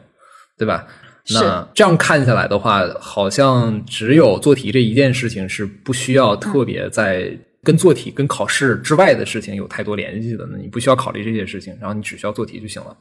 [0.59, 0.87] 对吧？
[1.33, 7.31] 那这样看下来的话，好像只有做题这一件事情是不需要特别在。
[7.63, 12.97] 跟做题、跟考试之外的事情有太多联系的，那你不需要考虑这些事情，然后你只需要做题就行了。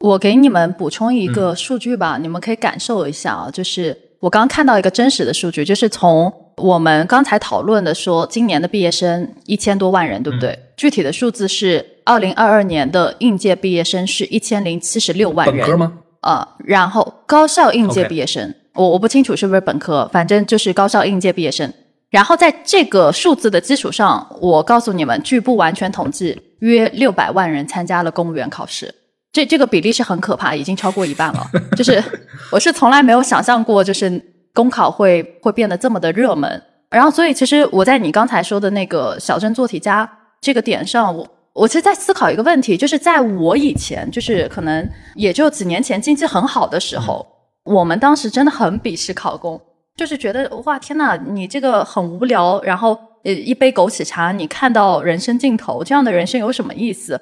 [0.00, 10.58] 我给你们补充一个数据吧，你们可以感受一下啊，就是我刚看到一个真实的数据，就是从我们刚才讨论的说，今年的毕业生一千多万人，对不对？
[10.76, 15.94] 具体的数字是二零二二年的应届毕业生是一千零七十六万人，本科吗？
[16.20, 21.72] 啊，然后高校应届毕业生，我我不清楚是不是本科，反正就是高校应届毕业生。
[22.10, 28.94] 然后在这个数字的基础上，我告诉你们，据不完全统计，约六百万人参加了公务员考试。
[29.32, 31.46] 这这个比例是很可怕，已经超过一半了。
[31.76, 32.02] 就是
[32.50, 34.20] 我是从来没有想象过，就是
[34.52, 36.62] 公考会会变得这么的热门。
[36.90, 47.24] 然后，所以其实我在你刚才说的那个小镇做题家这个点上，我我其实在思考一个问题，就是在我以前，就是可能也就几年前经济很好的时候，
[47.64, 49.60] 我们当时真的很鄙视考公。
[49.96, 57.20] 就是觉得哇天呐，你这个很无聊，然后呃一杯枸杞茶，你看到人生尽头，这样的人生有什么意思？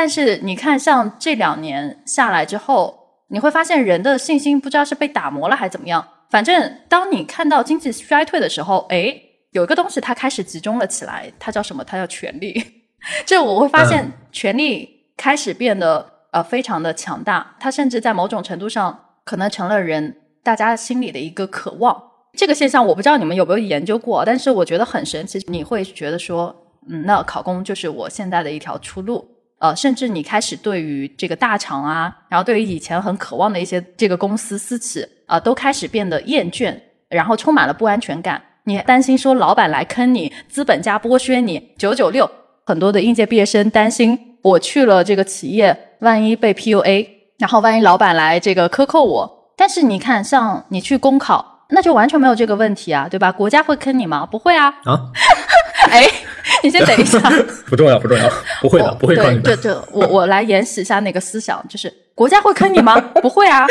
[0.00, 6.06] 但是你看，像这两年下来之后，你会发现人的信心不知道是被打磨了还是怎么样。
[6.30, 9.12] 反正当你看到经济衰退的时候，哎，
[9.50, 11.82] 有一个东西它开始集中了起来，它叫什么？
[11.82, 12.64] 它叫权力。
[13.26, 22.00] 这我会发现，权力开始变得呃非常的强大，它甚至在某种程度上可能成了人大家心里的一个渴望。
[22.34, 25.44] 这个现象我不知道你们有没有研究过，但是我觉得很神奇。
[25.48, 26.54] 你会觉得说，
[26.88, 29.26] 嗯，那考公就是我现在的一条出路，
[29.58, 36.74] 呃，甚至你开始对于这个大厂啊，然后对于以前很渴望的一些这个公司私企啊，都开始变得厌倦，
[37.08, 38.40] 然后充满了不安全感。
[38.64, 42.30] 你担心说老板来坑你，资本家剥削你，九九六。
[42.66, 49.52] 很多的应届毕业生担心，我去了这个企业，万一被 PUA，然后万一老板来这个克扣我。
[49.56, 53.32] 但是你看，像你去公考，那就完全没有这个问题啊，对吧？
[53.32, 54.26] 国家会坑你吗？
[54.26, 54.66] 不会啊。
[54.84, 55.10] 啊？
[55.90, 56.06] 哎，
[56.62, 57.18] 你先等一下。
[57.66, 58.30] 不重要，不重要，
[58.60, 59.56] 不会的，不会坑你的。
[59.56, 63.00] 就就我我来演示一下那个思想，就是国家会坑你吗？
[63.22, 63.66] 不会啊。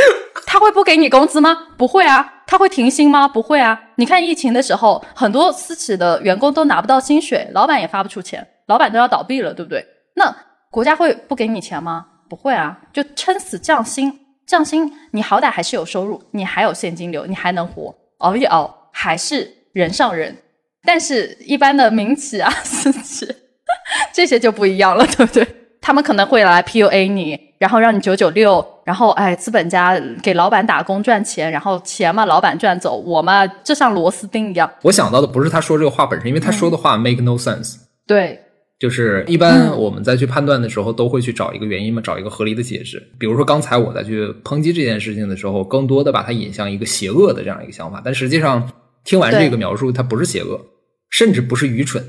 [0.45, 1.57] 他会不给你工资吗？
[1.77, 2.33] 不会啊。
[2.45, 3.27] 他会停薪吗？
[3.27, 3.77] 不会啊。
[3.95, 8.47] 你看疫情的时候，很多私企的员工都拿不到薪水，老板也发不出钱。
[8.67, 9.85] 老板都要倒闭了，对不对？
[10.15, 10.33] 那
[10.71, 12.05] 国家会不给你钱吗？
[12.29, 14.13] 不会啊，就撑死降薪，
[14.45, 20.35] 降薪你好歹还是有收入，你还有现金流，你还能活，熬一熬还是人上人。
[20.85, 23.27] 但是，一般的民企啊、 私企
[24.13, 25.47] 这些就不一样了，对不对？
[25.81, 34.69] 他们可能会来 PUA 你，然后让你九九六，然后哎，资本家给老板打工赚钱，然后钱嘛，老板赚走，我嘛就像螺丝钉一样。
[34.81, 37.75] 我想到的不是他说这个话本身，因为他说的话 make no sense。
[38.05, 38.39] 对。
[38.79, 43.01] 就是一般我们在去判断的时候，都会去找一个原因嘛，找一个合理的解释。
[43.17, 47.99] 比如说刚才我在去抨击这件事情的时候，更多的把它引向一个邪恶的这样一个想法。
[48.05, 48.69] 但实际上，
[49.07, 50.59] 听完这个描述，它不是邪恶，
[51.09, 52.03] 甚至不是愚蠢，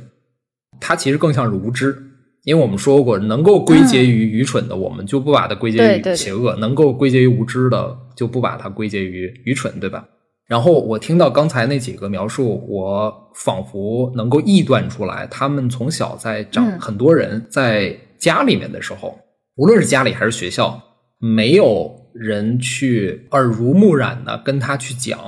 [0.80, 1.96] 它其实更像是无知。
[2.42, 10.08] 因为我们说过，能够归结于愚蠢的，我们就不把它归结于邪恶；能够归结于无知的，就不把它归结于愚蠢，对吧？
[10.48, 19.16] 然后我听到刚才那几个描述，我仿佛能够臆断出来，他们从小在长很多人在家里面的时候，
[19.56, 20.82] 无论是家里还是学校，
[21.18, 25.18] 没有人去耳濡目染的跟他去讲：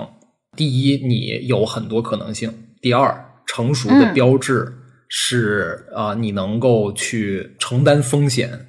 [0.56, 4.72] 第一，你有很多可能性；第二，成熟的标志
[5.08, 8.66] 是啊，你能够去承担风险，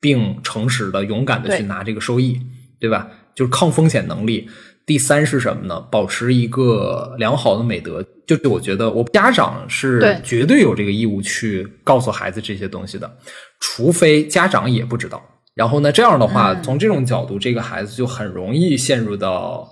[0.00, 2.40] 并诚实的、勇敢的去拿这个收益，
[2.80, 3.08] 对吧？
[3.34, 4.48] 就是抗风险能力。
[4.84, 5.78] 第三是什么呢？
[5.90, 13.18] 保持一个良好的美德，就是我觉得我家长是绝对有这个义务去告诉孩子这些东西的，
[13.60, 15.22] 除非家长也不知道。
[15.54, 19.68] 然后呢，这样的话，从这种角度，这个孩子就很容易陷入到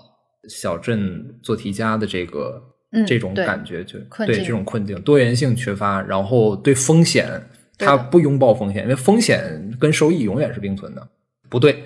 [0.47, 2.61] 小镇做题家的这个
[3.05, 7.41] 这种感觉，就对这种困境，多元性缺乏，然后对风险
[7.77, 11.07] 他不拥抱风险，因为风险跟收益永远是并存的。
[11.49, 11.83] 不对，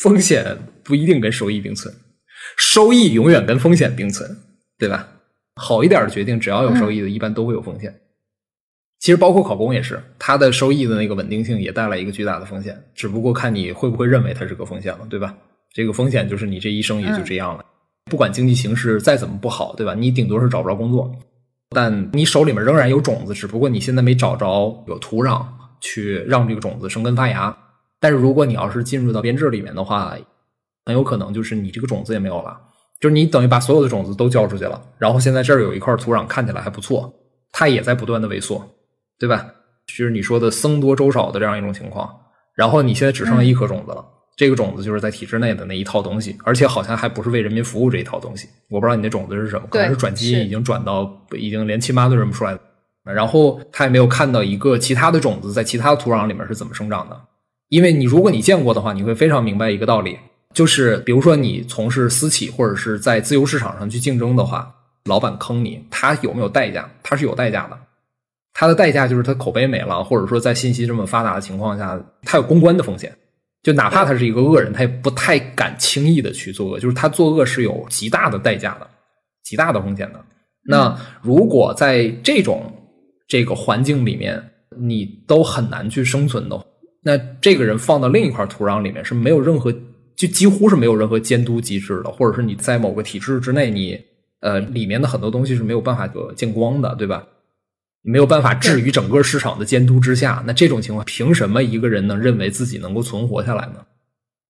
[0.00, 1.92] 风险不一定跟收益并存。
[2.56, 4.36] 收益永远跟风险并存，
[4.78, 5.08] 对吧？
[5.56, 7.94] 好一点的决定，只要有收益的，一般都会有风险。
[8.98, 15.36] 其实包括考公也是，它的收益的那个稳定性也带来一个巨大的风险，只不过看你会不会认为它是个风险了，对吧？
[15.72, 17.64] 这个风险就是你这一生也就这样了。
[18.10, 19.94] 不管经济形势再怎么不好，对吧？
[19.94, 21.10] 你顶多是找不着工作，
[21.70, 25.44] 但你手里面仍然有种子，只不过你现在没找着有土壤
[25.80, 27.56] 去让这个种子生根发芽。
[27.98, 30.16] 但是如果你要是进入到编制里面的话，
[30.84, 32.56] 很有可能就是你这个种子也没有了，
[33.00, 37.12] 就是你等于把所有的种子都交出去了，然后现在这儿有一块土壤看起来还不错，
[37.50, 38.64] 它也在不断的萎缩，
[39.18, 39.46] 对吧？
[39.86, 42.08] 就是你说的僧多粥少的这样一种情况，
[42.54, 44.04] 然后你现在只剩下一颗种子了，
[44.36, 52.60] 这个种子就是在体制内的那一套东西，而且好像还不是为人民服务这一套东西，我不知道你那种子是什么，可能是转基因已经转到已经连亲妈都认不出来了，
[53.04, 57.18] 然后他也没有看到一个其他的种子在其他的土壤里面是怎么生长的，
[57.70, 60.18] 因为你如果你见过的话，你会非常明白一个道理。
[60.52, 66.90] 就是比如说你从事私企或者是在自由市场上去竞争的话，老板坑你，他有没有代价？
[67.02, 67.78] 他是有代价的，
[68.54, 73.14] 他的代价就是他口碑没了，或者说在信息这么发达的情况下，他有公关的风险。
[73.66, 78.86] 就哪怕他是一个恶人，他也不太敢轻易的去作恶，就是他作恶是有极大的代价的，
[79.42, 80.24] 极大的风险的。
[80.62, 82.72] 那如果在这种
[83.26, 84.40] 这个环境里面，
[84.78, 86.66] 你都很难去生存的，
[87.02, 89.74] 那这个人放到另一块土壤里面是没有任何。
[90.14, 94.00] 就几乎是没有任何监督机制的，或者是你在某个体制之内，你
[94.40, 97.26] 呃里面的很多东西是没有办法得见光的，对吧？
[98.06, 100.42] 没有办法置于整个市场的监督之下。
[100.46, 103.80] 那这种情况，凭什么一个人能认为自己能够存活下来呢？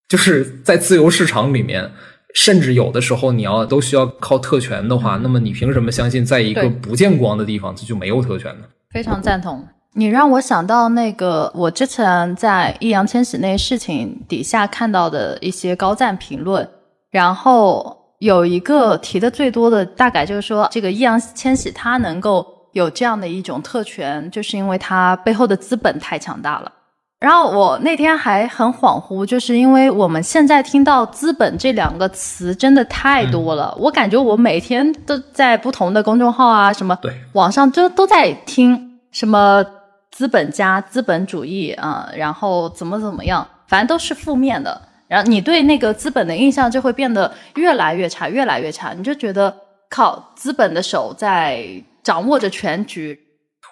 [0.09, 1.91] 就是在自由市场里面，
[2.35, 8.67] 甚至有的时候你要都需要靠特权的话，那么你凭什么相信在一个不见光的地方，这就没有特权呢？
[8.93, 9.67] 非常赞同。
[9.95, 16.69] 你让我想到那个，我之前在易烊千玺那事情底下看到的一些高赞评论，
[17.11, 22.47] 然后有一个提的最多的，大概就是说，这个易烊千玺他能够
[22.77, 26.73] 有这样的一种特权，就是因为它背后的资本太强大了。
[27.19, 36.97] 然后我那天还很恍惚，就是因为我们现在听到“资本”这两个词真的太多了，我感觉我每天都在不同的公众号啊，什么
[37.33, 39.65] 网上就都在听什么。
[40.13, 44.81] 资本家、资本主义啊，然后怎么怎么样，反正都是负面的。
[45.09, 48.95] 然后你对那个资本的印象就会变得越来越差，越来越差。
[48.95, 49.55] 你就觉得
[49.91, 51.67] 靠资本的手在
[52.07, 53.19] 掌握着全局。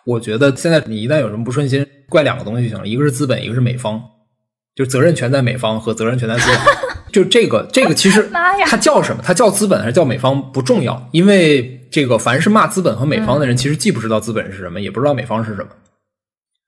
[0.04, 4.02] 我觉得现在你一旦有什么不顺心，怪两个东西就行了，一个是资本，一个是美方，
[4.74, 6.74] 就责任全在美方和责任全在资本。
[7.12, 9.22] 就这个这个其实妈呀它叫什么？
[9.24, 15.68] 它叫资本还是叫美方不重要，因为这个凡是骂资本和美方的人，其实既不知道资本是什么，也不知道美方是什么。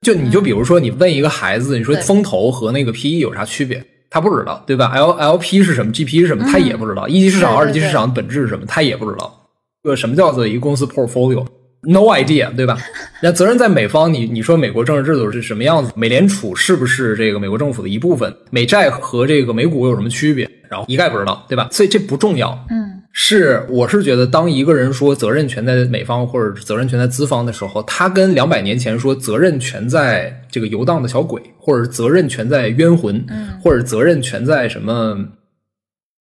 [0.02, 3.84] 就你就比如说，你问一个孩子，你说风投和那个 PE 有啥区别？
[4.08, 6.44] 他不知道，对吧？L LP 是什么？GP 是什么？
[6.44, 7.08] 他也不知道。
[7.08, 8.64] 一级市场、二级市场的本质是什么？
[8.66, 9.45] 他也不知道。
[9.86, 12.76] 呃，什么叫做一个公司 portfolio？No idea，对吧？
[13.22, 15.92] 那责任在美方，你你说美国政治制度是什么样子？
[15.94, 18.34] 美联储是不是这个美国政府的一部分？
[18.50, 20.50] 美债和这个美股有什么区别？
[20.68, 21.68] 然后一概不知道，对吧？
[21.70, 22.50] 所以这不重要。
[22.70, 35.16] 嗯，是，我是觉得，当一个人说责任全在美方或者责任全在资方的时候，他跟两百年前说责任全在这个游荡的小鬼，或者责任全在冤魂，嗯或者责任全在什么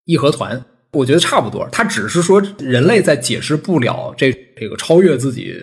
[0.06, 0.64] 义和团，
[0.96, 1.68] 我觉得差不多。
[1.72, 5.54] 他只是说人类在解释不了这这个超越自己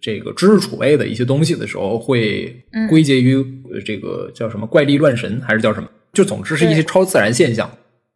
[0.00, 2.56] 这个知识储备的一些东西的时候，会
[2.88, 3.36] 归结于
[3.72, 5.88] 呃这个叫什么怪力乱神，还是叫什么？
[6.12, 7.70] 就总之是一些超自然现象，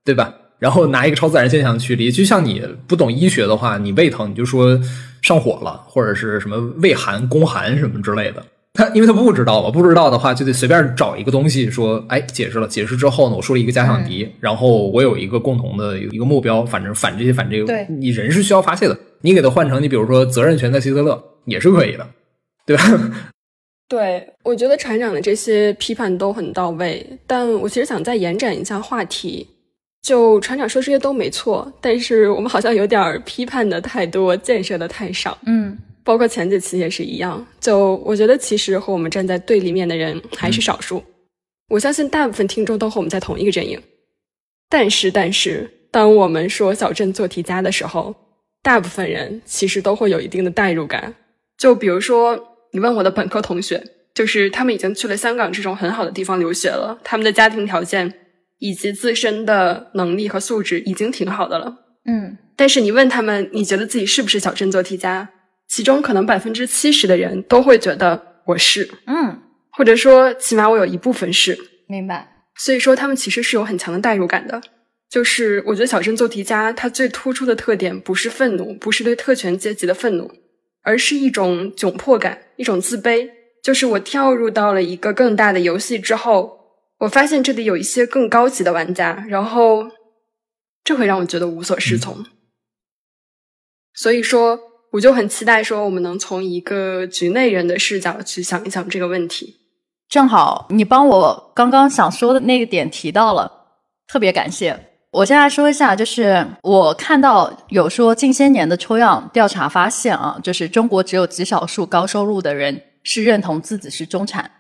[0.05, 0.35] 对吧？
[0.59, 4.81] 然后拿一个超自然现象去理，就像你不懂医学的话，你胃疼你就说
[5.21, 8.45] 上火了，或者是什么胃寒、宫寒什么之类的。
[8.75, 22.09] 他因为他不知道嘛，不知道的话就得随便找一个东西说，哎，解释了，解释之后呢，我说了一个假想敌，然后我有一个共同的一个目标，反正反这些反这个，对你人是需要发泄的，你给他换成你比如说责任全在希特勒也是可以的，
[22.65, 22.85] 对吧？
[23.89, 29.47] 对，我觉得船长的这些批判都很到位，但我其实想再延展一下话题。
[30.01, 35.37] 就船长说这些都没错，但是我们好像有点批判的太多，建设的太少。
[35.47, 37.45] 嗯包括前几期也是一样。
[37.61, 41.03] 就我觉得，其实和我们站在对立面的人还是少数。
[41.69, 43.81] 我相信大部分听众都和我们在同一个阵营。
[44.69, 48.15] 但是，但是，当我们说小镇做题家的时候，
[48.63, 51.15] 大部分人其实都会有一定的代入感。
[51.59, 53.83] 就比如说，你问我的本科同学，
[54.15, 58.13] 就是他们已经去了香港这种很好的地方留学了，他们的家庭条件
[58.59, 61.79] 以及自身的能力和素质已经挺好的了。
[62.05, 65.31] 嗯但是你问他们，你觉得自己是不是小镇做题家？
[65.73, 71.59] 其中可能百分之七十的人都会觉得我是，嗯，或者说起码我有一部分是。
[71.87, 72.45] 明白。
[72.57, 74.61] 所以说他们其实是有很强的代入感的。
[75.09, 80.31] 就是我觉得小镇做题家他最突出的特点不是愤怒，不是对特权阶级的愤怒，
[80.83, 83.31] 而是一种窘迫感，一种自卑。
[83.63, 86.59] 就是我跳入到了一个更大的游戏之后，
[86.99, 89.91] 我发现这里有一些更高级的玩家，然后
[90.85, 92.27] 这会让我觉得无所适从。
[93.95, 94.61] 所以说，
[94.93, 99.57] 我就很期待说，我们能从一个局内人的视角去想一想这个问题。
[100.09, 103.51] 正好你帮我刚刚想说的那个点提到了，
[104.07, 104.79] 特别感谢。
[105.13, 114.51] 我先来说一下，就是我看到有说近些年的抽样调查发现啊，就是中国只有极少数高收入的人是认同自己是中产，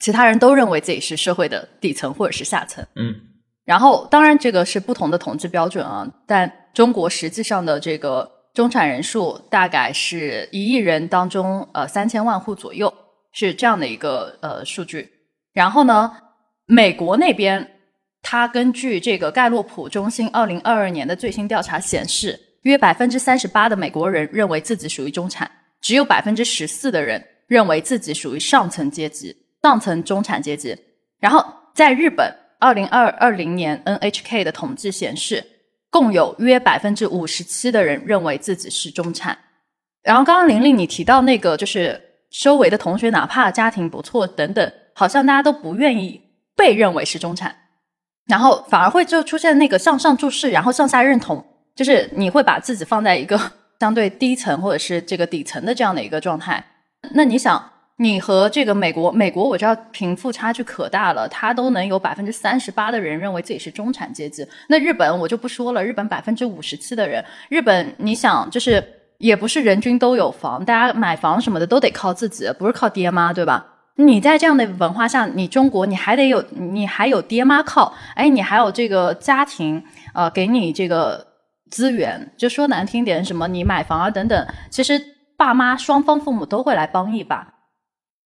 [0.00, 2.86] 其他人都认为自己是社会的底层或者是下层。
[2.94, 3.14] 嗯
[3.64, 12.90] 然后，当然这个是不同的统计标准啊，但中国实际上的这个中产人数大概是一亿人当中，呃，三千万户左右，
[13.30, 15.06] 是这样的一个呃数据。
[15.52, 16.10] 然后呢，
[16.64, 17.70] 美国那边，
[18.22, 25.50] 它根据这个盖洛普中心二零二二年的最新调查显示，约百分之三十八的美国人认为自己属于中产，
[25.82, 30.74] 只有百分之十四的人认为自己属于上层阶级、上层中产阶级。
[31.20, 31.44] 然后
[31.74, 35.44] 在日本，二零二二零年 NHK 的统计显示，
[35.96, 39.38] 共有约百分之五十七的人认为自己是中产。
[40.02, 41.98] 然后刚刚玲玲你提到那个，就是
[42.30, 46.20] 周围的同学，哪怕家庭不错等等，好像大家都不愿意
[46.54, 47.56] 被认为是中产，
[48.26, 51.42] 然后反而会就出现那个向上注视，然后向下认同，
[51.74, 53.40] 就是你会把自己放在一个
[53.80, 56.62] 相对低层或者是这个底层的这样的一个状态。
[57.14, 64.46] 那你想，你和这个美国，美国我知道贫富差距可大了，它都能有百分之三十八的人认为自己是中产阶级。
[64.68, 68.84] 那日本我就不说了，日本百分之五十七的人，日本你想就是
[69.16, 73.64] 也不是人均都有房，大家买房什么的都得靠自己，不是靠爹妈，对吧？
[73.94, 79.82] 你在这样的文化下，你中国你还得有，你还有爹妈靠，哎，你还有这个家庭，
[80.12, 81.26] 呃，给你这个
[81.70, 85.02] 资源，就说难听点，什么你买房啊等等，其实
[85.38, 87.54] 爸妈双方父母都会来帮一把。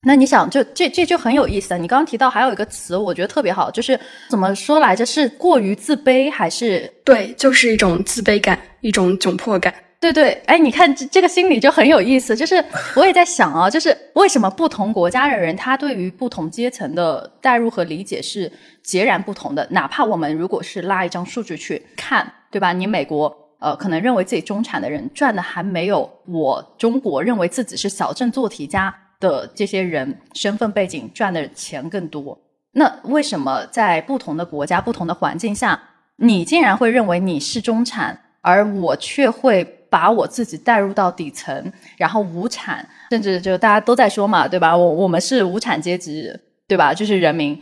[0.07, 1.77] 那你想，就这这就很有意思。
[1.77, 3.99] 你刚刚提到还有一个词，我觉得特别好，就是
[4.31, 5.05] 怎么说来着？
[5.05, 9.75] 是过于自卑还是对，就是一种自卑感，一种窘迫感。
[10.01, 12.65] 对对，哎，你看这这个心理就很有意思，就是
[12.97, 18.51] 我也在想啊，就是为什么不同国家的人他对于不同阶层的代入和理解是
[18.83, 19.69] 截然不同的？
[19.71, 22.73] 哪怕我们如果是拉一张数据去看，对吧？
[22.73, 32.37] 你美国呃，可能认为自己中产的人赚的还没有我中国认为自己是小镇做题家的这些人身份背景赚的钱更多。
[32.73, 35.81] 那为什么在不同的国家、不同的环境下，
[36.17, 44.77] 你竟然会认为你是中产，而我却会把我自己带入到底层，然后无产，甚至就大家都在说嘛，对吧？
[44.77, 46.33] 我我们是无产阶级，
[46.69, 46.95] 对吧？
[46.95, 47.61] 就是人民。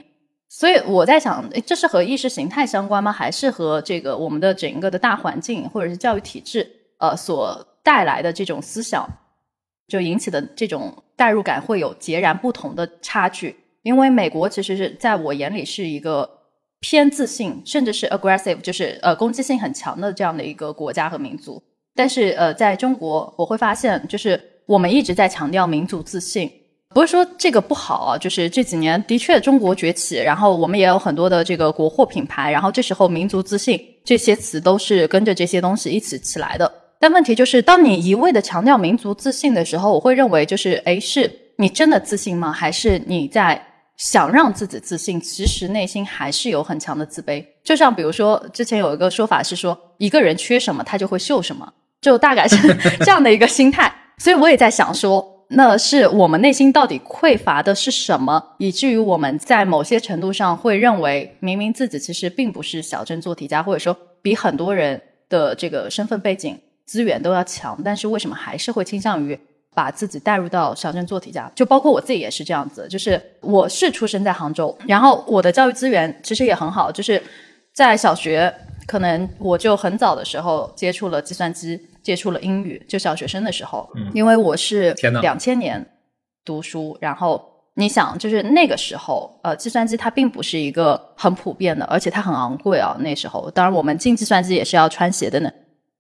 [0.51, 3.13] 所以我在想，这是和意识形态相关吗？
[3.13, 6.67] 还是和这个我们的整个的大环境或者是教育体制
[6.99, 9.07] 呃所带来的这种思想，
[9.87, 13.55] 就引起的这种代入感会有截然不同的差距？
[13.83, 16.29] 因为美国其实是在我眼里是一个
[16.81, 21.61] 偏自信，甚至是 aggressive，就是呃攻击性很强的这样的一个国家和民族。
[21.95, 26.49] 但是呃，在中国我会发现，就是我们一直在强调民族自信。
[26.95, 36.73] 不是说这个不好啊，就是这几年的确中国崛起，然后我们也有很多的这个国货品牌，然后这时候民族自信这些词都是跟着这些东西一起起来的。
[36.99, 42.53] 但问题就是，当你一味的强调民族自信的时候，我会认为就是，哎，是你真的自信吗？
[42.53, 43.63] 还是你在
[43.97, 47.45] 想让自己自信，其实内心还是有很强的自卑？
[47.63, 52.57] 就像比如说，之前有一个说法是说，一个人缺什么，他就会秀什么，就大概是
[53.05, 53.93] 这样的一个心态。
[54.19, 55.35] 所以我也在想说。
[55.51, 66.55] 那是我们内心到底匮乏的是什么，以至于我们在某些程度上会认为，明明自己其实并不是小镇做题家，或者说比很多人的这个身份背景、
[66.89, 69.39] 资源都要强，但是为什么还是会倾向于
[69.75, 71.49] 把自己带入到小镇做题家？
[71.55, 77.23] 就包括我自己也是这样子，就是我是出生在杭州，然后我的教育资源其实也很好，就是
[77.75, 78.53] 在小学
[78.87, 81.79] 可能我就很早的时候接触了计算机。
[82.01, 85.85] 接触了英语，就小学生的时候，因为我是两千年
[86.43, 87.39] 读书，然后
[87.75, 92.97] 你想，就是那个时候，呃，计算机它并不是一个很普遍的，而且它很昂贵啊。
[93.01, 95.53] 那时候，当然我们进计算机也是要穿鞋的呢。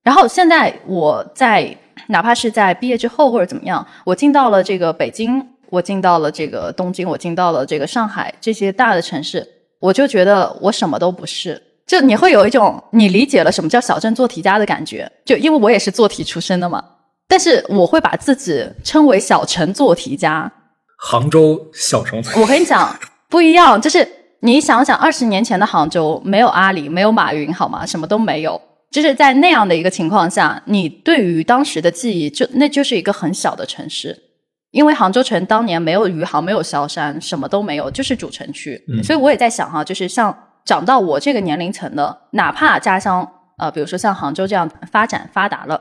[0.09, 9.47] 然后现在我在哪怕是在毕业之后或者怎么样，我进到了这个北京，我进到了这个东京，我进到了这个上海这些大的城市，
[9.79, 11.63] 我就觉得我什么都不是。
[11.87, 16.83] 就你会有一种你理解了什么叫小镇做题家的感觉，就因为我也是做题出身的嘛。
[17.29, 20.51] 但是我会把自己称为小城做题家，
[20.97, 22.23] 杭州小城。
[22.41, 22.99] 我跟你讲
[23.29, 24.09] 不一样，就是
[24.41, 27.85] 你想想二十年前的杭州，没有阿里，没有马云，好吗？
[27.85, 28.59] 什么都没有。
[28.91, 34.17] 就是在那样的一个情况下，你对于当时的记忆，就那就是一个很小的城市，
[34.71, 38.83] 因为杭州城当年没有余杭，没有萧山，什么都没有，就是主城区。
[39.03, 40.37] 所以我也在想哈，就是像。
[40.65, 43.27] 长到我这个年龄层的，哪怕家乡
[43.57, 45.81] 呃，比如说像杭州这样发展发达了，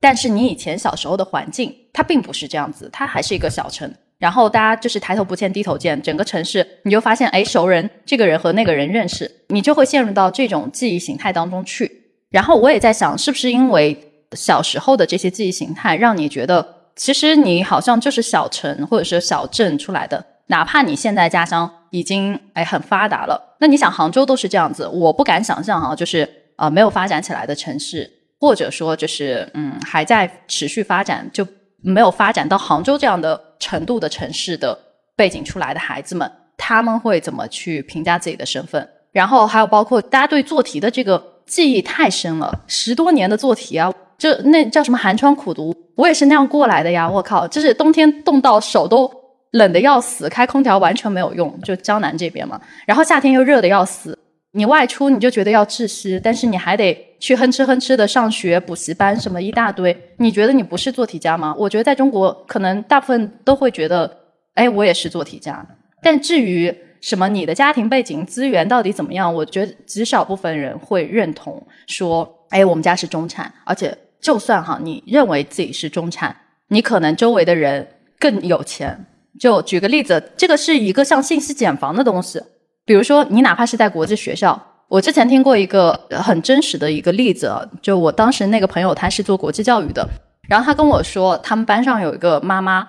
[0.00, 3.92] 但是你以前小时候的环境，它并不是这样子，它还是一个小城。
[4.18, 11.90] 然后大家就是抬头不见低头见，整个城市你就发现，哎，熟人这个人和那个人认识，你就会陷入到这种记忆形态当中去。
[12.30, 13.96] 然后我也在想，是不是因为
[14.32, 21.70] 小时候的这些记忆形态，让你觉得其实你好像就是小城或者是小镇出来的，哪怕你现在家乡。
[21.90, 31.46] 已经哎很发达了，那你想杭州都是这样子，我不敢想象哈，就是呃没有发展起来的城市，或者说就是嗯还在持续发展，就
[31.80, 34.78] 没有发展到杭州这样的程度的城市的
[35.14, 38.86] 背景出来的孩子们，他们会怎么去评价自己的身份？
[39.12, 49.10] 然后还有包括大家对做题的这个记忆太深了，十多年的做题啊，就那叫什么寒窗苦读，我也是那样过来的呀，我靠，就是冬天冻到手都。
[49.52, 52.60] 冷的要死，开空调完全没有用，就江南这边嘛。
[52.84, 54.18] 然后夏天又热的要死，
[54.52, 59.96] 你外出你就觉得要窒息，但是你还得去哼哧哼哧的上学、补习班什么一大堆。
[60.18, 61.54] 你觉得你不是做题家吗？
[61.56, 64.14] 我觉得在中国可能大部分都会觉得，
[64.56, 65.64] 哎，我也是做题家。
[66.02, 66.74] 但至于
[67.06, 73.50] 什么你的家庭背景、资源到底怎么样，我觉得极少部分人会认同说，哎，我们家是中产。
[73.64, 76.34] 而且就算哈，你认为自己是中产，
[76.66, 77.86] 你可能周围的人
[78.18, 79.06] 更有钱。
[79.38, 82.42] 就举个例子，这个是一个像信息茧房的东西。
[82.84, 87.48] 比如说，你哪怕是在国际学校，我之前听过一个很真实的一个例子，
[87.80, 90.04] 就我当时那个朋友他是做国际教育的，
[90.48, 92.88] 然后他跟我说，他们班上有一个妈妈，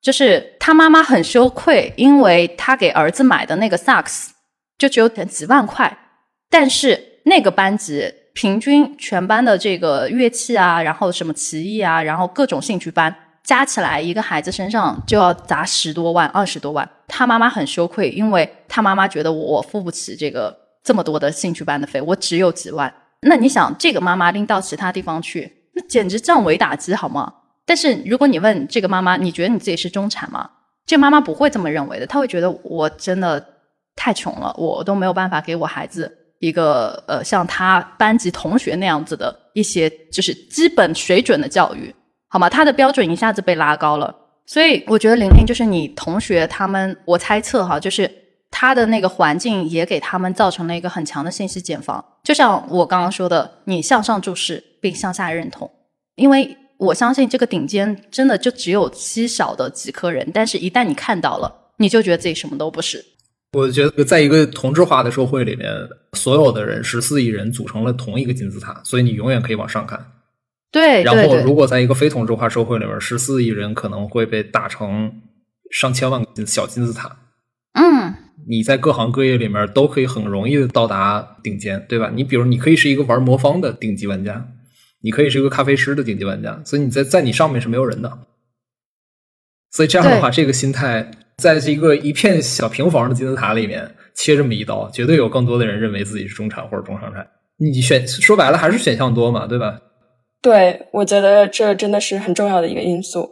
[0.00, 4.32] 就是他妈妈很羞愧，因为他给儿子买的那个萨克斯
[4.78, 5.98] 就只有点几万块，
[6.50, 13.14] 但是那个班级平均全班的这个乐器啊，然后什么棋艺啊，然后各种兴趣班。
[13.44, 22.92] 加起来一个孩子身上就要砸十多万、二十多万，他妈妈很羞愧，因为他妈妈觉得我付不起这个这么多的兴趣班的费，我只有几万。
[23.22, 27.32] 那你想，这个妈妈拎到其他地方去，那简直降维打击，好吗？
[27.68, 30.48] 但是如果你问这个妈妈，你觉得你自己是中产吗？
[30.86, 33.46] 这妈妈不会这么认为的，她会觉得我真的
[33.94, 41.94] 太穷了，我都没有办法给我孩子一个呃像他班级同学那样子的一些就是基本水准的教育，
[42.28, 42.48] 好吗？
[42.48, 44.14] 他的标准一下子被拉高了，
[44.46, 48.10] 所以我觉得玲玲就是你同学他们，我猜测哈，就是
[48.50, 55.70] 他的那个环境也给他们造成了一个很强的信息茧房，就像我刚刚说的，你向上注视并向下认同，
[56.14, 61.66] 因为我相信这个顶尖真的就只有稀少的几颗人，但是一旦你看到了。
[61.80, 63.04] 你就觉得自己什么都不是。
[63.52, 65.72] 我觉得，在一个同质化的社会里面，
[66.14, 70.04] 所有的人十四亿人组成了同一个金字塔，所以你永远可以往上看。
[70.72, 71.04] 对。
[71.04, 75.22] 然后，如果在一个非同质化社会里面，十四亿人可能会被打成
[75.70, 77.16] 上千万个小金字塔。
[77.74, 78.12] 嗯。
[78.48, 82.10] 你在各行各业里面都可以很容易的到达顶尖，对吧？
[82.12, 84.48] 你比如，你可以是一个玩魔方的顶级玩家，
[85.02, 88.18] 你可以是一个咖啡师的顶级玩家，所以你在在你上面是没有人的。
[89.70, 91.10] 所以这样的话，这个心态。
[91.38, 97.24] 在一个一片小平房的金字塔里面切这么一刀，绝对有更多的人认为自己是中产或者中上产。
[97.58, 99.80] 你选说白了还是选项多嘛，对吧？
[100.42, 103.30] 对，我觉得这真的是很重要的一个因素。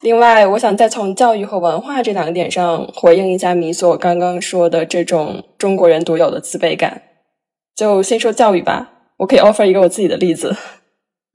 [0.00, 7.02] 另外，我想再从教育和文化这两个点上回应一下米索刚刚说的这种中国人独有的自卑感。
[7.76, 10.56] 就先说教育吧，我可以 offer 一个我自己的例子。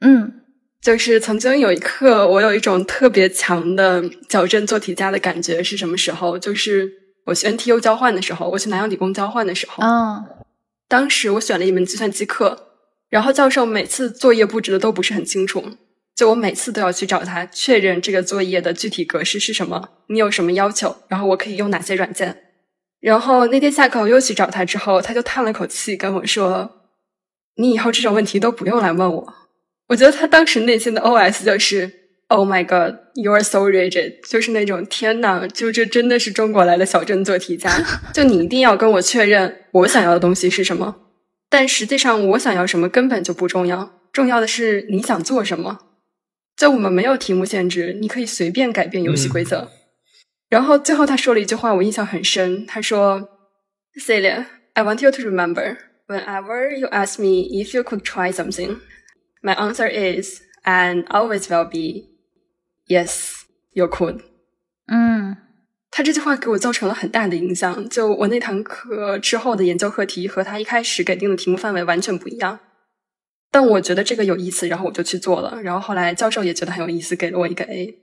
[0.01, 0.33] 嗯。
[0.79, 6.37] 就是曾经有一刻，我有一种特别强的矫正做题家的感觉，是什么时候？
[6.39, 6.89] 就是
[7.25, 9.83] 我去 NTU 交换的时候，我去南洋理工交换的时候。
[9.83, 10.23] 嗯，
[10.87, 12.69] 当时我选了一门计算机课，
[13.09, 15.65] 然后教授每次作业布置的都不是很清楚，
[16.15, 22.43] 就我每次都要去找他确认这个作业的具体格式是什么，你有什么要求，然后我可以用哪些软件。
[23.01, 26.83] 然后那天下课我又去找他之后，他就叹了口气跟我说
[27.57, 29.33] ：“你以后这种问题都不用来问我。”
[29.87, 31.89] 我觉得他当时内心的 OS 就是
[32.27, 37.71] ：“Oh my God, you are so rigid。”就是那种天呐，就这真的是中国来的小镇做题家。
[38.13, 40.95] 就你一定要跟我确认我想要的东西是什么，
[41.49, 45.79] 但实际上我想要什么根本就不重要，重要的是你想做什么。
[46.57, 49.69] 就我们没有题目限制，你可以随便改变游戏规则。
[50.49, 52.65] 然后最后他说了一句话，我印象很深。
[52.65, 53.29] 他说
[54.01, 55.77] ：“Celia, I want you to remember
[56.07, 58.77] whenever you ask me if you could try something.”
[59.47, 62.09] My answer is and always will be
[62.85, 64.19] yes, you could.
[64.87, 65.37] 嗯，
[65.89, 67.87] 他这句话给我造成了很大的影响。
[67.87, 72.59] 就我那堂课之后的研究课题和他一开始给定的题目范围完全不一样，
[73.49, 75.61] 但我觉得这个有意思，然后我就去做了。
[75.61, 77.97] 然后后来教授也觉得很有意思，给了我一个 A。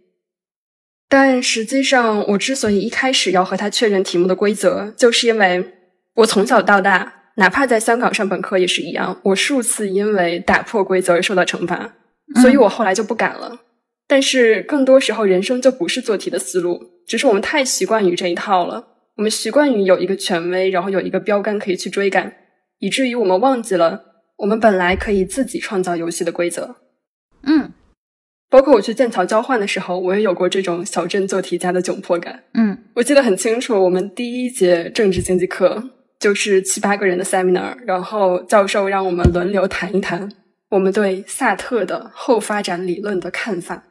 [1.10, 5.74] 但实际上，我之所以一开始要和他确认题目的规则，就是因为
[6.14, 7.23] 我从小到大。
[7.36, 11.94] 哪怕在香港上本科也是一样，我数次因为打破规则而受到惩罚，
[12.40, 13.60] 所以我后来就不敢了。
[14.06, 18.88] 但是更多时候，人生就不是做题的思路，只是我们太习惯于这一套了。
[19.16, 22.32] 我们习惯于有一个权威，然后有一个标杆可以去追赶，
[22.78, 24.02] 以至于我们忘记了
[24.38, 26.76] 我们本来可以自己创造游戏的规则。
[27.44, 27.72] 嗯，
[28.50, 32.44] 包括我去剑桥交换的时候，我也有过这种小镇做题家的窘迫感。
[32.54, 35.90] 嗯，我记得很清楚，我们第一节政治经济课。
[36.24, 40.26] 就是七八个人的 seminar，然后教授让我们轮流谈一谈
[40.70, 43.82] 我们对萨特的后发展理论的看法。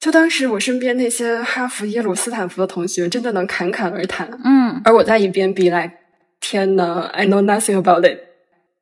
[0.00, 5.96] 就当时我身边那些哈佛、耶鲁、斯坦福的同学真的能侃侃而谈，嗯，而我在一边比来，
[6.40, 8.18] 天呐 i know nothing about it。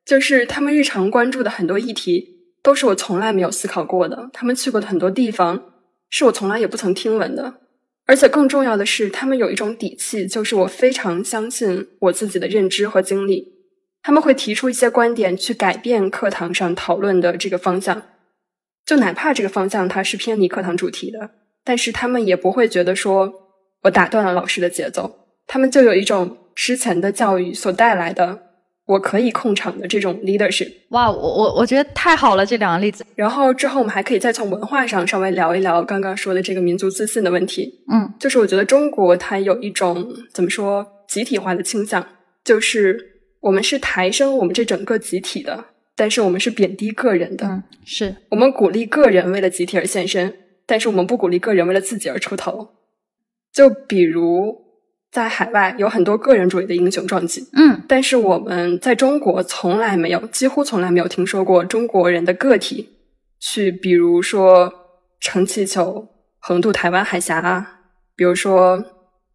[0.06, 5.62] 就是他们日常关注的很多议题都是我从来没有思考过的，他们去过的很多地方
[6.08, 7.56] 是我从来也不曾听闻的。
[8.06, 13.54] 而且更重要的是，他们有一种底气，就是我非常相信我自己的认知和经历。
[14.02, 18.02] 他们会提出一些观点，去改变课堂上讨论的这个方向，
[18.84, 21.30] 就哪怕这个方向它是偏离课堂主题的，
[21.64, 23.32] 但是他们也不会觉得说
[23.84, 25.28] 我打断了老师的节奏。
[25.46, 28.53] 他们就有一种之前的教育所带来的。
[28.86, 33.02] 我可以控场的这种 leadership，哇，我我我觉得太好了这两个例子。
[33.14, 37.82] 然后之后我们还可以再从文化上稍微聊一聊刚刚说的这个民族自信的问题。
[37.90, 42.06] 嗯，就是我觉得中国它有一种怎么说集体化的倾向，
[42.44, 42.98] 就是
[43.40, 45.64] 我们是抬升我们这整个集体的，
[45.96, 47.46] 但是我们是贬低个人的。
[47.46, 50.34] 嗯，是我们鼓励个人为了集体而献身，
[50.66, 52.68] 但是我们不鼓励个人为了自己而出头。
[53.50, 54.63] 就比如。
[55.14, 62.88] 在海外有很多个人主义的英雄传记，嗯，但是我们在中国从来没有，几乎从来没有听说过中国人的个体
[63.38, 64.72] 去，比如说
[65.20, 66.08] 乘气球
[66.40, 67.82] 横渡台湾海峡啊，
[68.16, 68.84] 比如说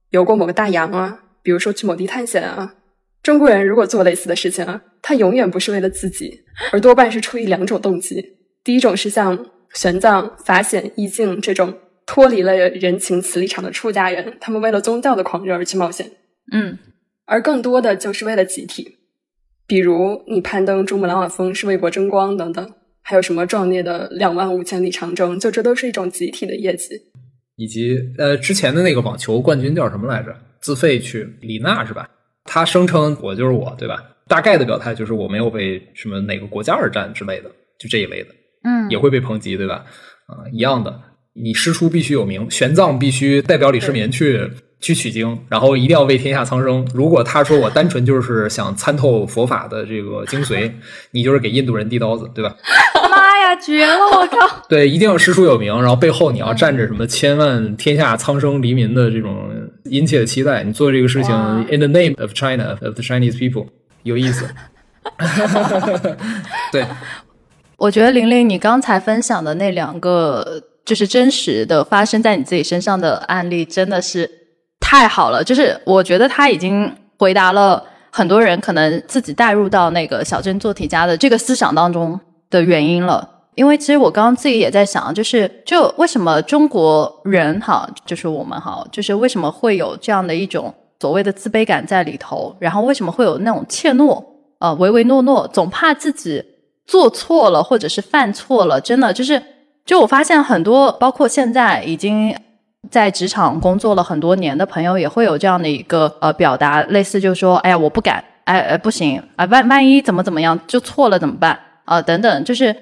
[0.10, 2.74] 游过某个大洋啊，比如说去某地探险啊。
[3.24, 6.42] 中国人如果做类似的事情啊，他永远不是为了自己，
[6.74, 8.22] 而多半是出于两种动机：
[8.66, 11.74] 第一种是像玄奘法显、易经这种。
[12.12, 16.10] 脱离了人情磁力场的出家人，他们为了宗教的狂热而去冒险。
[16.52, 16.76] 嗯，
[17.28, 18.98] 而更多的就是为了集体。
[19.68, 26.96] 比如你攀登珠穆朗玛峰是为国争光等等，还有什么壮烈的两万五千里长征，就这都是一种集体的业绩。
[27.58, 30.36] 以及呃，之前的那个网球冠军叫什么来着？
[30.62, 32.10] 自费去李娜是吧？
[32.46, 34.04] 他声称我就是我，对吧？
[34.28, 38.30] 大概的表态就是我没有为什么哪个国家而战之类的，就这一类的，
[38.64, 39.86] 嗯，也会被抨击，对吧？
[40.26, 41.00] 啊、一样的，
[41.34, 44.50] 你师出必须有名，玄奘必须代表李世民去
[44.82, 46.88] 去取经，然后一定要为天下苍生。
[46.94, 50.72] 如果他说我单纯就是想参透佛法的这个精髓，
[51.12, 52.56] 你就是给印度人递刀子，对吧？
[53.10, 53.96] 妈呀，绝了！
[54.00, 59.50] 我靠， 对，一定要师出有名，然后背后你要站着什么千万天下苍生黎民的这种
[59.86, 61.34] 殷切的期待，你做这个事情
[61.70, 63.68] ，in the name of China of the Chinese people，
[64.04, 64.48] 有意思。
[66.72, 66.86] 对，
[67.78, 74.28] 我觉得玲玲，你刚才分享的那两个就是真实的发生在你自己身上的案例，真的是
[74.80, 75.44] 太好了。
[75.44, 82.20] 就是我觉得他已经回答了很多人可能自己带入到那个小镇做题家的这个思想当中
[82.50, 83.30] 的原因了。
[83.54, 94.26] 因为其实我刚刚自己也在想，就是就为什么中国人哈，就是我们哈，就是为什么会有这样的一种所谓的自卑感在里头，然后为什么会有那种怯懦，
[94.58, 96.44] 呃，唯唯诺诺，总怕自己
[96.88, 99.40] 做错了或者是犯错了，真的就是，
[99.90, 102.36] 就我发现很多，包括现在已经
[102.92, 112.76] 在职场工作了很多年的朋友，也会有这样的一个呃表达，类似就是说，哎呀，我不敢，哎哎不行啊，万万一怎么怎么样就错了怎么办啊、等等，就是。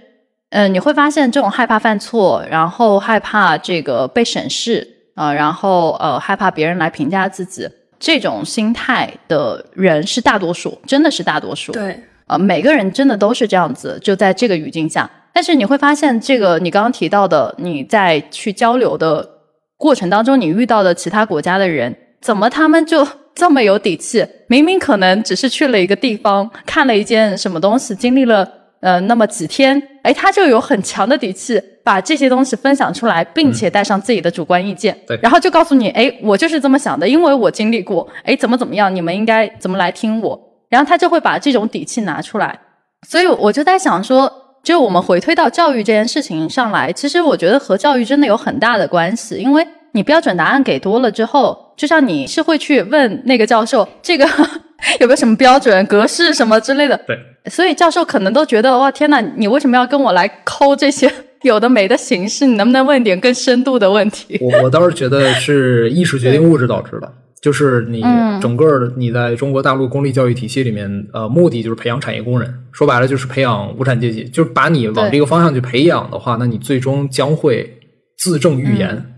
[0.50, 11.74] 嗯，你会发现这种害怕犯错，然后害怕这个被审视啊、然后呃害怕别人来评价自己，这种心态的人是大多数，真的是大多数。
[11.74, 11.98] 对，
[12.28, 15.10] 呃，每个人真的都是这样子，就在这个语境下。
[15.38, 19.24] 但是你会发现，这个你刚刚提到的，你在去交流的
[19.78, 24.26] 过程当中，你遇到的其他国家的人，怎么他们就这么有底气？
[24.48, 42.60] 明明可能只是去了一个地方，看了一件什么东西，经历了呃那么几天，哎，他就有很强的底气把这些东西分享出来，并且带上自己的主观意见，对然后就告诉你，哎，我就是这么想的，因为我经历过，哎，怎么怎么样，你们应该怎么来听我，然后他就会把这种底气拿出来。
[43.08, 44.34] 所以我就在想说，
[44.64, 54.26] 就我们回推到教育这件事情上来，其实我觉得和教育真的有很大的关系，因为你标准答案给多了之后，就像你是会去问那个教授这个
[55.00, 57.18] 有没有什么标准格式什么之类的，对，
[57.50, 61.12] 所以教授可能都觉得哇天呐，你为什么要跟我来抠这些
[61.44, 62.46] 有的没的形式？
[62.46, 64.38] 你能不能问点更深度的问题？
[64.42, 77.80] 我我倒是觉得是艺术决定物质导致的，就是你嗯整个的你在中国大陆公立教育体系里面，呃，目的就是培养产业工人，说白了就是培养无产阶级，就是把你往这个方向去培养的话，那你最终将会
[78.18, 78.90] 自证预言。
[78.96, 79.14] 嗯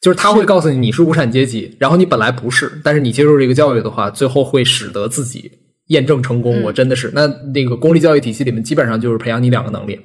[0.00, 5.50] 就是他会告诉你你是无产阶级，然后你本来不是，但是你接受这个教育的话，最后会使得自己
[5.86, 6.60] 验证成功。
[6.60, 9.98] 嗯我真的是那那个公立教育体系里面，基本上就是培养你两个能力，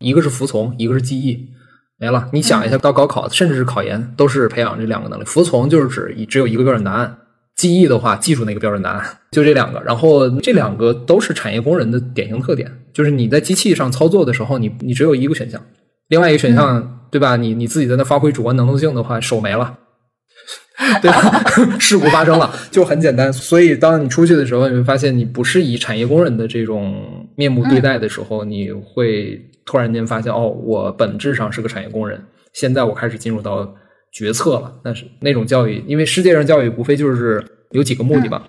[0.00, 1.48] 一个是服从，一个是记忆。
[2.00, 5.24] 没了，你想一下，到高考甚至是考研，都是培养这两个能力。
[5.24, 7.18] 服从就是指以只有一个标准答案，
[7.56, 9.82] 记忆的话，记住那个标准答案，就这两个。
[9.84, 15.60] 然后这两个都是产业工人的典型特点，就是你在机器上操作的时候，你你只有一个选项，
[16.08, 17.36] 另外一个选项，对吧？
[17.36, 19.78] 你你自己在那发挥主观能动性的话，手没了。
[21.02, 21.42] 对吧？
[21.80, 23.32] 事故发生了，就很简单。
[23.32, 32.18] 所以，当你出去的时候，你会发现，你不是以产业工人的这种面目对待的时候，你会突然间发现，哦，我本质上是个产业工人。
[32.54, 33.70] 现在我开始进入到
[34.10, 34.72] 决策了。
[34.82, 38.48] 但是那种教育，因为世界上教育无非就是有几个目的吧。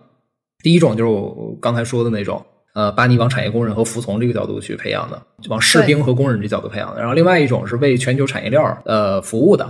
[0.63, 2.41] 第一种就是我刚才说的那种，
[2.73, 7.01] 呃，把你往产业工人和服从这个角度去培养的，往士兵和工人这角度培养的。
[7.01, 9.65] 然后另外一种是为全球产业链儿呃服务的。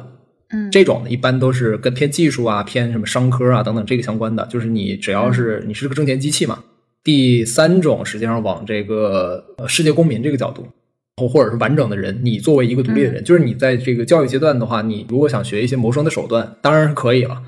[0.51, 6.63] 嗯这种呢，一般都是跟偏技术啊、偏什么商科啊等等这个相关的，就是你只要是你是个挣钱机器嘛。
[7.03, 10.67] 第三种实际上往这个呃世界公民这个角度，
[11.19, 17.39] 或或者是完整的人，你作为一个独立的人，就是你在这个教育阶段的话，你如果想学一些谋生的手段，当然是可以了，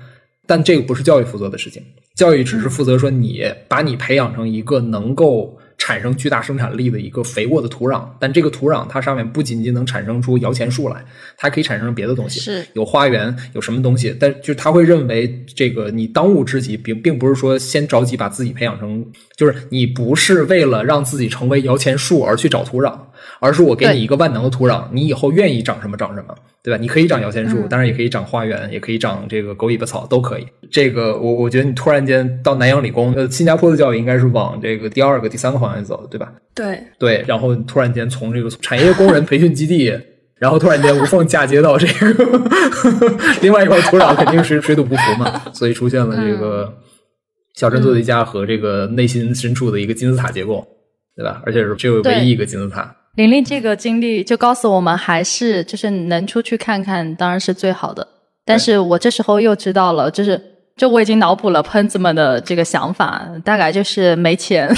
[0.45, 1.81] 但这个不是教育负责的事情，
[2.15, 5.57] 教育只是负责说你把你培养成一个能够。
[5.77, 11.03] 产生巨大生产力的一个肥沃的土壤，但这个土壤它上面不仅仅能产生出摇钱树来，
[11.35, 19.03] 它还可以产生别的东西，是有花园，有什么东西，但就是他会认为这个你当务之急，并并不是说先着急把自己培养成，
[19.35, 22.95] 就是你不是为了让自己成为摇钱树而去找土壤，
[23.39, 26.77] 而是我给你一个万能的土壤，你以后愿意长什么长什么，对吧？
[26.79, 30.47] 你可以长摇钱树，嗯当然也可以长花园，也可以长这个狗尾巴草，都可以。
[30.69, 36.31] 这个我我觉得你突然间到南洋理工，呃，新加坡的教育应该是往这个第二个、第三个方向走，对吧？
[36.53, 39.91] 对，对，然后突然间从这个产业工人培训基地，
[40.37, 42.41] 然后突然间无缝嫁接到这个
[43.41, 46.73] 另外一块土壤，肯定是水土不服嘛，所以出现了这个
[47.55, 50.65] 小镇做题家和这个内心深处的一个金字塔结构，
[51.15, 51.41] 对吧？
[51.45, 52.95] 而且是只有唯一一个金字塔。
[53.15, 58.07] 玲玲这个经历就告诉我们，还是就是能出去看看，当然是最好的。
[58.45, 60.41] 但是我这时候又知道了，就是
[60.77, 64.73] 就我已经脑补了喷子们的这个想法，大概就是没钱。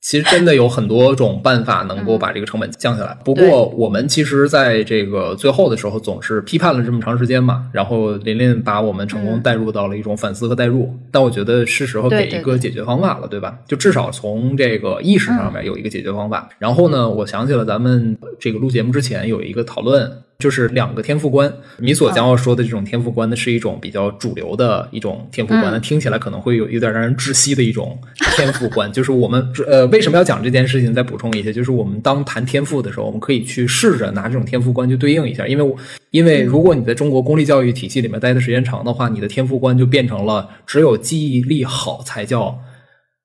[0.00, 3.18] 其实真的有很多种办法能够把这个成本降下来。
[3.24, 7.68] 不过我们其实在这个最后的时候，总是批判了这么长时间嘛。
[7.72, 10.94] 然后琳琳把我们成功带入到了一种反思和代入。
[11.10, 13.58] 但我觉得是时候给一个解决方法了，对吧？
[13.66, 16.48] 就至少从这个意识上面有一个解决方法。
[16.58, 20.10] 然后呢，我想起了咱们这个录节目之前有一个讨论。
[20.38, 27.98] 就是两个天赋观，你所将要说的这种天赋观呢，是一种比较主流的一种天赋观，那听起来可能会有有点让人窒息的一种
[28.36, 28.90] 天赋观。
[28.92, 30.94] 就是我们呃为什么要讲这件事情？
[30.94, 35.76] 再补充一下，就是我们当谈天赋的时候，我们可以去试着拿这种天赋观去对应一下，因为我
[36.12, 42.56] 因为如果你在中国公立教育体系里面待的时间长的话，你的天赋观就变成了只有记忆力好才叫，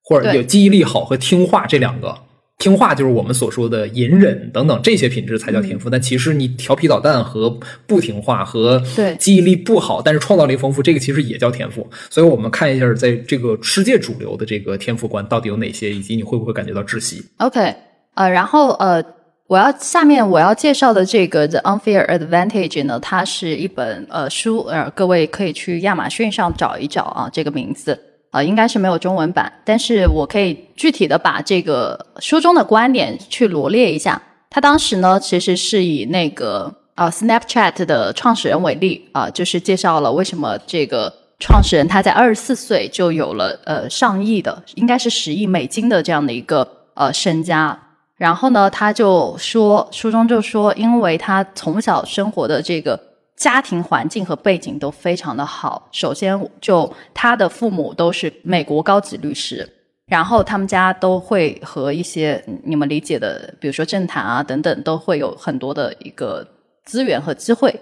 [0.03, 2.17] 或者有记忆力好和听话这两个。
[2.63, 7.49] 听话就是我们所说的隐忍等等这些品质才叫天赋，但其实你调皮捣蛋和
[7.85, 8.81] 不听话和
[9.19, 11.85] 记忆力不好，但是创造力丰富，这个其实也叫天赋。
[12.09, 17.75] 所以我们看一下，在这个世界主流的这个天赋观到底有哪些，以及你会不会感觉到窒息？OK，
[18.13, 19.03] 呃，然后呃，
[19.47, 27.99] 我要下面我要介绍的这个 The Unfair Advantage 呢，它是一本呃书，呃，各位可以去亚马逊上找一找啊，这个名字。
[28.33, 34.19] 啊，应该是没有中文版，但是我可以具体的把这个书中的观点去罗列一下。
[34.49, 47.79] 他当时呢，其实是以那个啊，Snapchat 的创始人为例啊，就是介绍了为什么这个创始人他在二十四岁就有了呃上亿的，应该是十亿美金的这样的一个呃身家。
[48.17, 52.99] 然后呢，他就说书中就说，因为他从小生活的这个。
[53.35, 55.89] 家庭环境和背景都非常的好。
[55.91, 59.67] 首先，就他的父母都是美国高级律师，
[60.05, 66.47] 然后他们家都会和一些你们理解的，比如说政坛啊等等，都会有很多的一个
[66.85, 67.73] 资源和机会。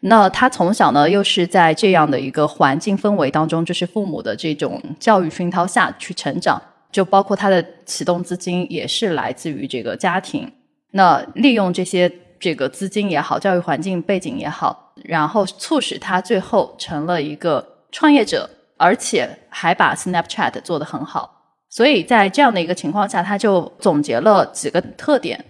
[0.00, 10.50] 那他从小呢，又是在这样的一个环境氛围当中，就是父母的这种教育熏陶下去成长，就包括他的启动资金也是来自于这个家庭。
[10.92, 12.10] 那利用这些。
[12.38, 21.30] 这个资金也好，教育环境背景也好，然后促使他最后成了一个创业者，而且还把 Snapchat 做得很好。
[21.70, 25.44] 所以在这样的一个情况下，他就总结了几个特点。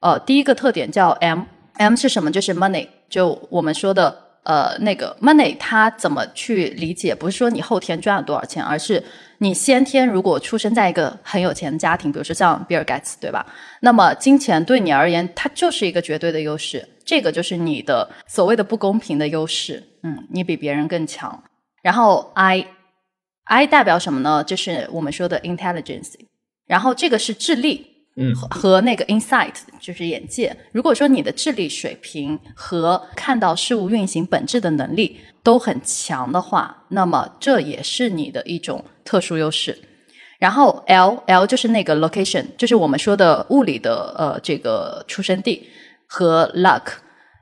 [0.00, 2.30] 呃，第一个特点叫 M，M 是什么？
[2.30, 4.29] 就是 money，就我们说的。
[4.50, 7.14] 呃，那个 money 它怎么去理解？
[7.14, 9.00] 不是说你后天赚了多少钱，而是
[9.38, 13.46] 你先天如果出生在一个很有钱的家庭，比如说像比尔盖茨，对吧？
[13.82, 19.84] 那么金钱对你而言，它就是一个绝对的优势，这个就是你的所谓的不公平的优势。
[20.02, 21.44] 嗯，你比别人更强。
[21.80, 24.42] 然后 I，I 代表什么呢？
[24.42, 26.14] 就是我们说的 intelligence，
[26.66, 27.89] 然后这个是智力。
[28.16, 30.54] 嗯，和那个 insight 就是眼界。
[30.72, 39.78] 如果说你的智力水平和看到事物运行本质的能力都很强的话，那么这也是你的一种特殊优势。
[40.38, 45.68] 然后 L L 就是那个 location，就是我们说的物理的呃这个出生地
[46.06, 46.82] 和 luck。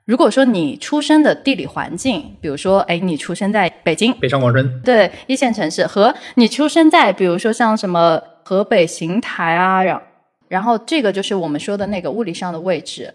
[0.05, 10.01] 如果说你出生的地理环境，比如说哎你出生在北京，北上广深，对一线城市，和你出生在比如说像什么河北邢台啊，然
[10.49, 13.15] 然后这个就是我们说的那个物理上的位置，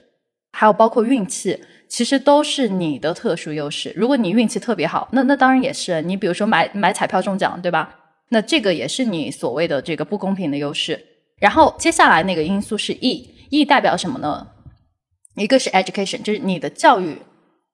[0.51, 3.91] 还有包括运气，其实都是你的特殊优势。
[3.95, 7.95] 如果你运气特别好，那那当然也是你，比如说买买彩票中奖，对吧？
[8.29, 10.99] 那这个也是你所谓的这个不公平的优势。
[11.39, 14.47] 然后接下来那个因素是 E，E 代表什么呢？
[15.35, 17.17] 一个是 education，就是你的教育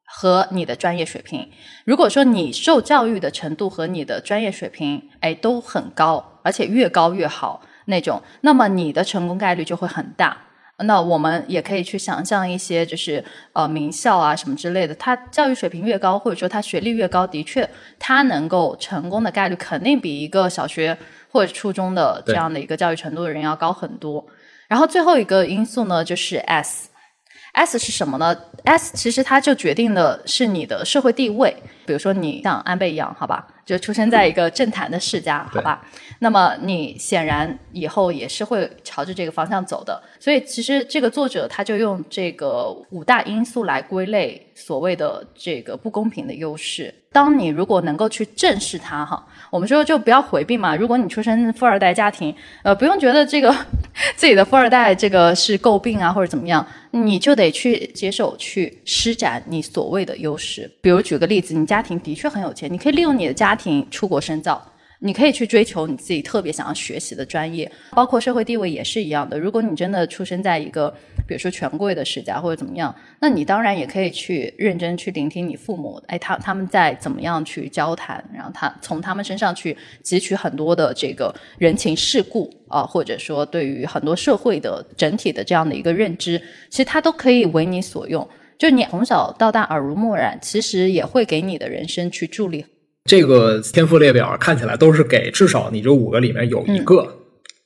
[0.05, 1.47] 和你的专业水平。
[1.85, 7.61] 如果说你受教育的程度和你的专业水平，哎，都很高，而且越高越好。
[7.89, 10.37] 那种，那么你的成功概率就会很大。
[10.83, 13.21] 那我们也可以去想象一些，就是
[13.51, 17.69] 呃名校啊什么之类的，他教育水平越高，或者说他学历越高，的确
[17.99, 20.97] 他能够成功的概率肯定比一个小学
[21.29, 24.25] 或者初中的这样的一个教育程度的人要高很多。
[24.69, 28.33] 然后最后一个因素呢，就是 S，S 是什么呢
[28.63, 31.53] ？S 其实它就决定的是你的社会地位。
[31.85, 35.85] 比如说你像安倍一样，好吧，就出生在一个政坛的世家，好吧。
[36.17, 46.93] 那么你显然以后也是会朝着这个方向走的，所以其实这个作者他就用这个五大因素来归类所谓的这个不公平的优势。
[47.11, 50.75] 当你如果能够去正视它，哈，我们说就不要回避嘛。
[50.75, 53.51] 如果你出生富二代家庭，呃，不用觉得这个
[54.15, 60.69] 自己的富二代这个是诟病啊或者怎么样，你就得去接受去施展你所谓的优势。
[60.81, 64.65] 比如举个例子，你家庭的确很有钱，你可以利用你的家庭出国深造。
[65.01, 69.39] 你可以去追求你自己特别想要学习的专业，包括社会地位也是一样的。
[69.39, 70.93] 如果你真的出生在一个，
[71.25, 86.37] 比如说权贵的世家或者怎么样，那你当然也可以去认真去聆听你父母，哎，他他们在怎么样去交谈，然后他从他们身上去汲取很多的这个人情世故啊，或者说对于很多社会的整体的这样的一个认知，
[86.69, 88.27] 其实他都可以为你所用。
[88.57, 92.65] 就你从小到大耳濡目染，其实也会给你的人生去助力。
[93.09, 97.07] 这个天赋列表看起来都是给至少你这五个里面有一个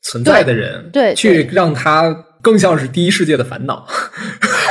[0.01, 3.85] 存在的人，对，去让他更像是第一世界的烦恼。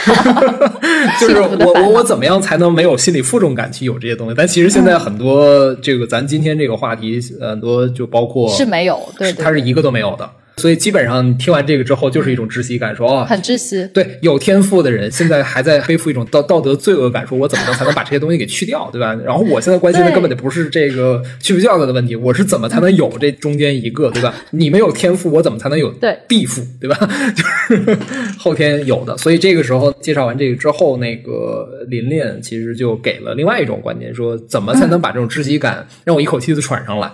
[1.20, 4.34] 就是我我我怎么样才能没有心理负重感去有这些东西？
[4.34, 10.28] 但其实现在很多这个咱今天这个话题很多就包括是没有，对，它是一个都没有的。
[10.56, 13.88] 所以基本上听完这个之后，就是一种窒息感，说哦，很窒息。
[13.94, 19.14] 对，有天赋的人现在还在背负一种道道德罪恶感，说我怎么能才能把这些东西给去掉，对吧？
[19.24, 24.34] 然后我现在关心的根本就不是这个去不掉的问题，我是怎么才能有这中间一个，对吧？
[24.50, 26.96] 你没有天赋，我怎么才能有对地赋，对吧？
[27.34, 27.42] 就
[27.76, 27.98] 是
[28.38, 29.16] 后天有的。
[29.16, 37.10] 所以这个时候介绍完这个之后，那个林炼其实就给了另外一种观点，说怎么才能把这种窒息感让我一口气子喘上来。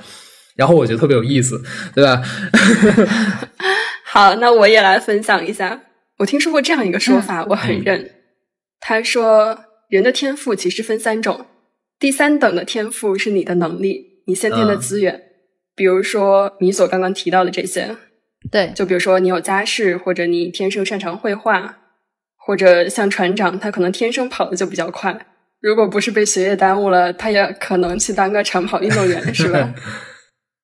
[0.59, 1.63] 然后我觉得特别有意思，
[1.95, 2.21] 对吧？
[4.05, 5.81] 好，那我也来分享一下。
[6.19, 8.11] 我听说过这样一个说法，我很认。
[8.81, 9.57] 他说，
[9.89, 11.47] 人的天赋其实分三种，
[12.01, 15.23] 第三等的天赋是你的能力，你先天的资源。
[15.77, 17.97] 比如说你所刚刚提到的这些，
[18.51, 21.79] 对，就比如说你有家世，或者你天生擅长绘画，
[22.37, 25.27] 或者像船长，他可能天生跑的就比较快。
[25.61, 29.73] 如果不是被学业耽误了，他也可能去当个长跑运动员，是吧？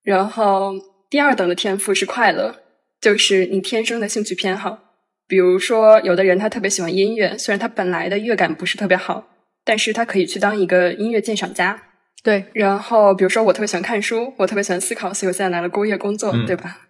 [0.05, 0.75] 然后，
[1.11, 2.55] 第二等的天赋是快乐，
[3.01, 4.79] 就是你天生的兴趣偏好。
[5.27, 9.27] 比如说，有的人他特别喜欢音乐，虽然他本来的乐感不是特别好，
[9.65, 11.83] 但是他可以去当一个音乐鉴赏家。
[12.23, 12.45] 对。
[12.53, 16.83] 然后，比如说我特别喜欢看书，我特别喜欢思考，所以我现在来了工业工作，对吧？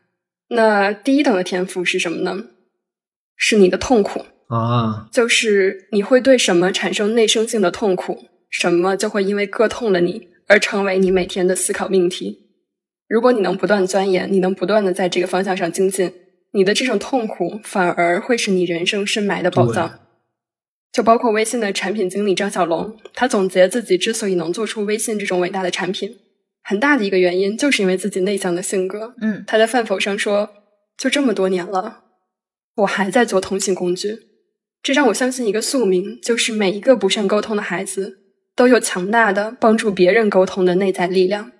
[0.48, 2.44] 那第一等的天赋是什么呢？
[3.36, 12.43] 是你的痛苦啊，就是你会对什么产生内生性的痛苦，什么就会因为割痛了你而成为你每天的思考命题。
[13.08, 16.12] 如果你能不断钻研，你能不断的在这个方向上精进，
[16.52, 20.00] 你的这种痛苦反而会是你人生深埋的宝藏。
[20.92, 26.16] 就包括微信的产品经理张小龙，他总结自己之所以能做出微信这种伟大的产品，
[26.62, 29.14] 很大的一个原因就是因为自己内向的性格。
[29.20, 30.50] 嗯，他在饭否上说
[30.96, 32.04] ：“就这么多年了，
[32.76, 34.18] 我还在做通信工具。”
[34.82, 38.18] 这让我相信一个宿命，就是每一个不善沟通的孩子
[38.54, 41.50] 都有强大的帮助别人沟通的内在力量。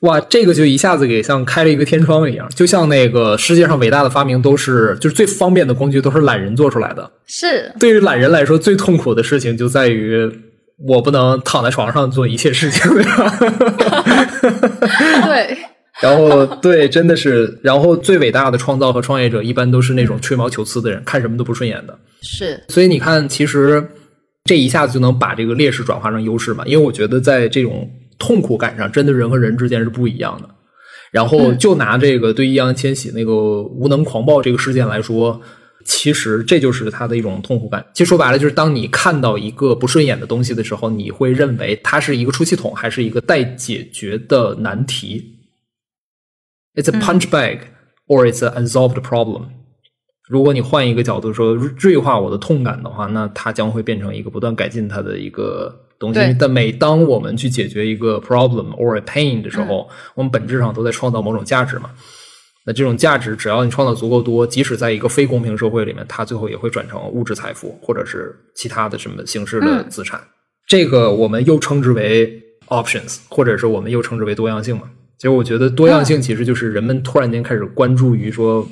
[0.00, 7.10] 哇，这个就一下子给像开了一个天窗一样，就像那个世界上伟大的发明都是就是最方便的工具都是懒人做出来的。
[7.26, 10.30] 是，对于懒人来说，最痛苦的事情就在于
[10.86, 13.38] 我不能躺在床上做一切事情，对吧？
[15.24, 15.56] 对。
[16.02, 21.98] 然后，对，真的是，然后最伟大的创造和创业者一般都是那种吹毛求疵的人，看什么都不顺眼的。
[22.20, 22.62] 是。
[22.68, 23.82] 所以你看，其实
[24.44, 26.62] 这一下子就能把这个劣势转化成优势嘛？
[26.66, 27.90] 因为我觉得在这种。
[28.18, 30.48] 痛苦感上，真的人和人之间是不一样的。
[31.12, 35.40] 然后就拿这个对易烊千玺那个无能狂暴这个事件来说，
[35.84, 37.86] 其实这就是他的一种痛苦感。
[37.94, 45.38] 其实说白了，就是当你看到一个不顺眼的东西的时候，你会认为它是一个出气筒，还是一个待解决的难题
[46.74, 47.60] ？It's a punch bag
[48.08, 49.44] or it's an unsolved problem。
[50.28, 55.85] 如果你换一个角度说，锐化我的痛感的话，那它将会变成一个不断改进它的一个。
[55.98, 61.90] 东西，但每当我们去解决一个 problem or a pain 的时候，我们本质上都在创造某种价值嘛。
[62.66, 70.20] 那这种价值，只要你创造足够多，即使在一个非公平社会里面，它最后也会转成物质财富，或者是其他的什么形式的资产。
[70.66, 74.82] 这个我们又称之为 options，或者是我们又称之为多样性嘛。
[75.16, 78.66] 其实我觉得多样性其实就是人们突然间开始关注于说。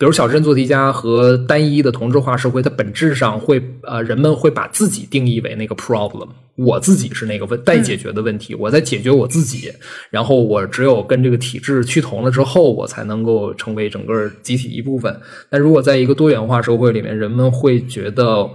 [0.00, 6.26] 比如小镇做题家和单一的同质化社会，它本质上会呃，人们会把自己定义为那个 problem，
[6.56, 9.70] 我自己是那个问待解决的问题，我在解决我自己，
[10.08, 15.14] 然后我只有跟这个体制趋同了之后，我才能够成为整个集体一部分。
[15.50, 18.48] 但如果在一个多元化社会里面，人们会觉得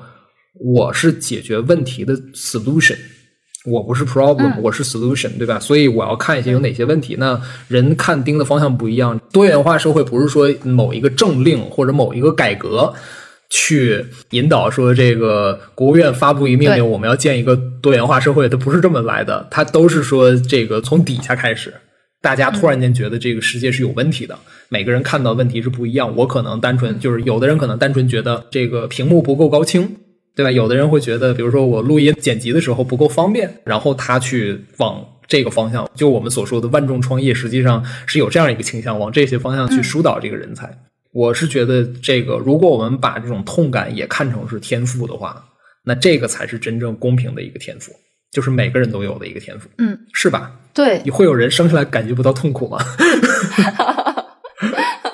[0.56, 2.98] 我是解决问题的 solution。
[3.66, 5.60] 我不是 problem，我是 solution，对吧？
[5.60, 7.16] 所以我要看一些有哪些问题。
[7.18, 9.20] 那人看盯的方向不一样。
[9.32, 12.94] 多元化社会不是说某一个政令或者某一个改革
[13.50, 19.48] 去引导说这个国务院发布一命令，我们要建一个多元化社会，它不是这么来的。
[19.50, 21.74] 它都是说这个从底下开始，
[22.22, 24.38] 大家突然间觉得这个世界是有问题的。
[24.70, 26.16] 每个人看到问题是不一样。
[26.16, 29.96] 我可能单纯就是有的人可能单纯觉得这个屏幕不够高清。
[30.36, 30.52] 对吧？
[30.52, 40.78] 有的人会觉得，比如说我录音剪辑的时候不够方便，然后他去往这个方向，就我们所说的万众创业，实际上是有这样一个倾向，往这些方向去疏导这个人才。
[41.14, 45.44] 我是觉得，这个如果我们把这种痛感也看成是天赋的话，
[45.86, 47.94] 那这个才是真正公平的一个天赋，
[48.32, 50.52] 就是每个人都有的一个天赋，嗯，是吧？
[50.74, 52.78] 对你会有人生下来感觉不到痛苦吗？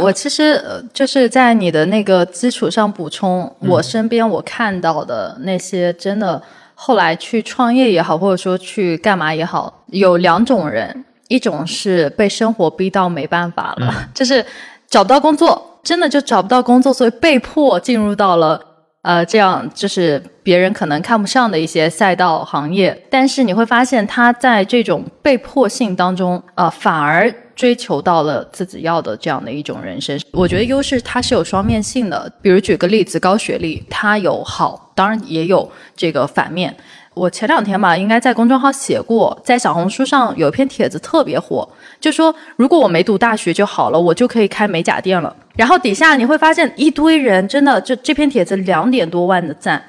[0.02, 6.42] 我其实呃就是在你的那个基础上补充，我身边我看到的那些真的
[6.74, 14.46] 后来去创业也好，或者说去干嘛也好，有两种人，一种是被生活逼到没办法了，就是
[14.88, 18.60] 找不到工作，真的就找不到工作，所以被迫进入到了
[19.04, 27.34] 呃这样就是别人可能看不上的一些赛道行业，但是你会发现他在这种被迫性当中，呃反而。
[27.62, 32.28] 追求到了自己要的这样的一种人生，我觉得优势它是有双面性的。
[32.42, 36.76] 比如举个例子，高学历它有好，当然也有这个反面。
[37.14, 45.36] 我前两天吧，应该在公众号写过，在小红书上有一篇帖子特别火，就说如果我没读大学就好了，我就可以开美甲店了。
[45.56, 49.80] 然后底下你会发现一堆人，真的就这篇帖子两点多万的赞，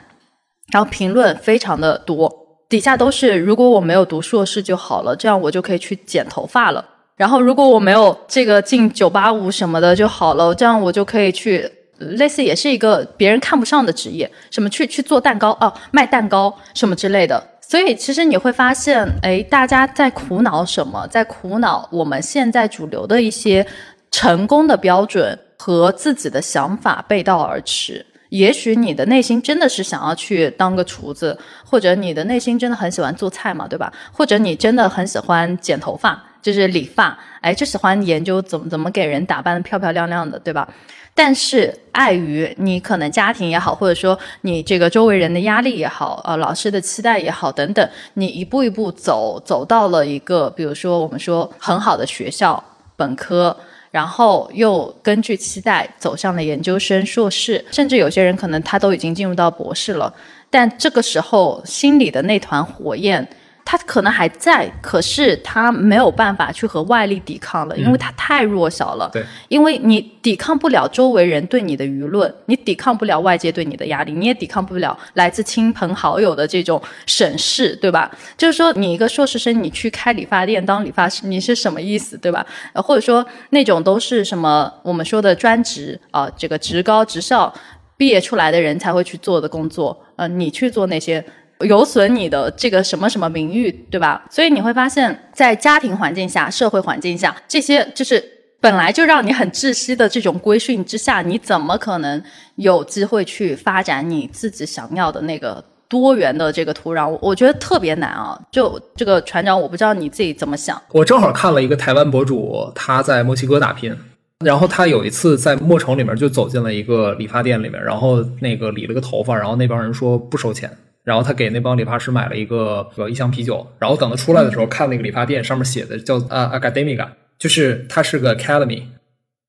[0.70, 2.30] 然后评论非常的多，
[2.68, 6.84] 底下都是如果我没有读硕士就好了，这样我就可以去剪头发了。
[7.16, 17.42] 然后，如果我没有这个进九八五什么的就好了，这样我就可以去，类似也是一个别人看不上的职业，什么去去做蛋糕哦，卖蛋糕什么之类的。
[17.60, 21.06] 所以其实你会发现，哎，大家在苦恼什么？
[21.08, 23.64] 在苦恼我们现在主流的一些
[24.10, 28.04] 成功的标准和自己的想法背道而驰。
[28.30, 33.92] 也许你的内心真的是想要去当个厨子，或者你的内心真的很喜欢做菜嘛，对吧？
[34.10, 36.22] 或者你真的很喜欢剪头发。
[36.42, 40.68] 就是理发，哎，就喜欢研究怎么怎么给人打扮的漂漂亮亮的，对吧？
[41.14, 52.62] 但是碍于你可能家庭也好，或者说你这个周围人的压力也好，呃，老师的期待也好等等，你一步一步走，走到了一个，比如说我们说很好的学校
[52.96, 53.54] 本科，
[53.90, 60.12] 然后又根据期待走向了研究生、硕士，甚至有些人可能他都已经进入到博士了，
[60.48, 63.28] 但这个时候心里的那团火焰。
[63.64, 69.08] 他可能还在，可是他没有办法去和外力抵抗了，因为他太弱小了。
[69.12, 78.10] 对，因为你抵抗不了周围人对你的舆论，你抵抗不了外界对你的压力，你也抵抗不了来自亲朋好友的这种审视，对吧？
[78.36, 82.44] 就是说，你一个硕士生，你去开理发店当理发师，你是什么意思，对吧？
[82.72, 87.52] 呃，或者说那种都是什么我们说的专职啊，这个职高职校
[87.96, 91.24] 毕业出来的人才会去做的工作，呃，你去做那些。
[91.60, 94.24] 有损你的这个什么什么名誉，对吧？
[94.30, 98.22] 所以你会发现在家庭环境下、社会环境下，这些就是
[98.60, 102.22] 本来就让你很窒息的这种规训之下，你怎么可能
[102.56, 107.18] 有机会去发展你自己想要的那个多元的这个土壤？
[107.20, 108.40] 我觉得特别难啊！
[108.50, 110.80] 就这个船长，我不知道你自己怎么想。
[110.92, 113.96] 我正好看了一个台湾博主，他在墨西哥打拼，
[114.44, 120.70] 然后他有一次在墨城里面就走进了一个理发店里面，然后那个理了个头发，然后那帮人说不收钱。
[121.04, 128.82] 然后他给那帮理发师买了一个呃一箱啤酒，然后等他出来的时候，看那个理发店上面写的叫啊 Academica，就是它是个 Academy，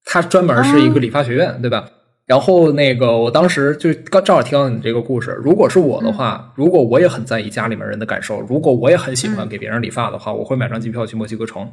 [0.03, 1.89] 它专门是一个理发学院，对吧？
[2.25, 11.69] 然后那个我当时就刚正好听到你这个故事，如果是我的话，如果我也很在意家里面人的感受，如果我也很喜欢给别人理发的话，我会买张机票去墨西哥城，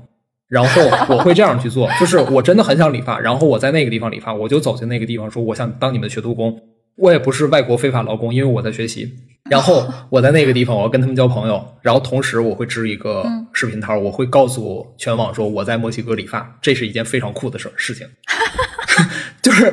[0.49, 6.61] 然后我会这样去做， 就是我真的很想理发，然后我在那个地方理发，我就走进那个地方说我想当你们的学徒工。
[7.01, 9.11] 我也不是外国非法劳工，因为我在学习。
[9.51, 11.65] 然后 我在那个地方，我要跟他们交朋友。
[11.81, 18.07] 然后同时，我会支一个视频摊我会告诉全网说我在墨西哥理发，这是一件非常酷的事事情。
[19.43, 19.73] 就是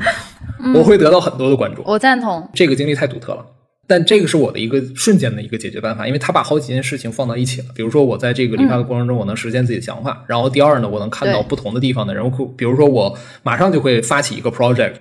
[0.74, 1.82] 我会得到很多的关注。
[1.84, 3.44] 我赞同这个经历太独特了，
[3.86, 7.66] 但这个是我的一个瞬间的一个解决办法，因为他把好几件事情放到一起了。
[7.74, 10.24] 比如说，我在这个理发的过程中，我能实现自己的想法。
[10.26, 12.46] 然后第二呢，我能看到不同的地方的人物。
[12.56, 14.94] 比如说，我马上就会发起一个 project。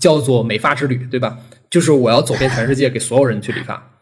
[0.00, 1.38] 叫做美发之旅，对吧？
[1.70, 3.92] 就是我要走遍全世界，给所有人去理发。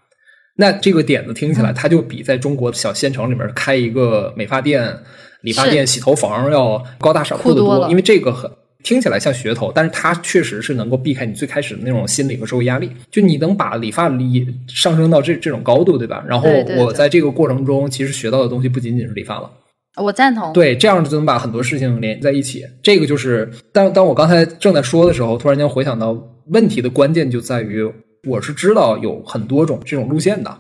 [0.57, 4.97] 那这个点子听起来，它就比在中国小县城里面开一个美发店、
[5.43, 7.89] 理发店、洗头房要高大上酷得多。
[7.89, 8.51] 因为这个很
[8.83, 12.91] 听起来像噱头，但是它确实是能够避开你最开始的那种心理和社会压力。
[13.11, 16.25] 就你能把理发理上升到这这种高度，对吧？
[16.29, 19.51] 然后我在这个过程中，其实学到的东西不仅仅是理发了。
[19.97, 22.65] 我赞同，对，这样就能把很多事情连在一起。
[22.83, 26.17] 这个就是，当当我刚才正在说的时候，突然间回想到
[26.49, 27.89] 问题的关键就在于，
[28.29, 30.59] 我是知道有很多种这种路线的，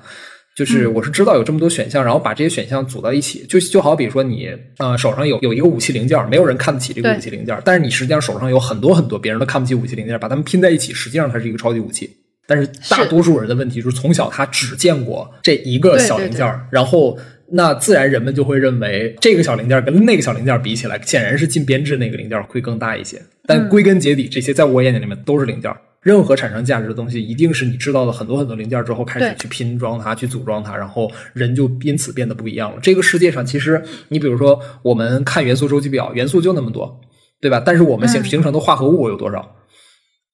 [0.56, 12.09] 就是我是知道有这么多选项，然后把这些选项组到一起，就就好比说你呃手上有有一个武器零件，没有人看得起这个武器零件，但是你实际上手上有很多很多别人都看不起武器零件，把它们拼在一起，实际上它是一个超级武器。
[12.47, 17.19] 但是大多数人的问题就是从小他只见过这一个小零件儿，然后
[17.51, 23.21] 那自然人们就会认为这个小零件跟那个小零件比起来，显然是进编制那个零件会更大一些。
[23.47, 25.71] 但归根结底，这些在我眼睛里面都是零件。
[26.01, 32.79] 任何产生价值的东西，一定是你知道了很多很多零件之后，开始去拼装它，去组装它，然后人就因此变得不一样了。
[32.83, 37.01] 这个世界上，其实你比如说，我们看元素周期表，元素就那么多，
[37.41, 37.62] 对吧？
[37.65, 39.57] 但是我们形形成的化合物有多少？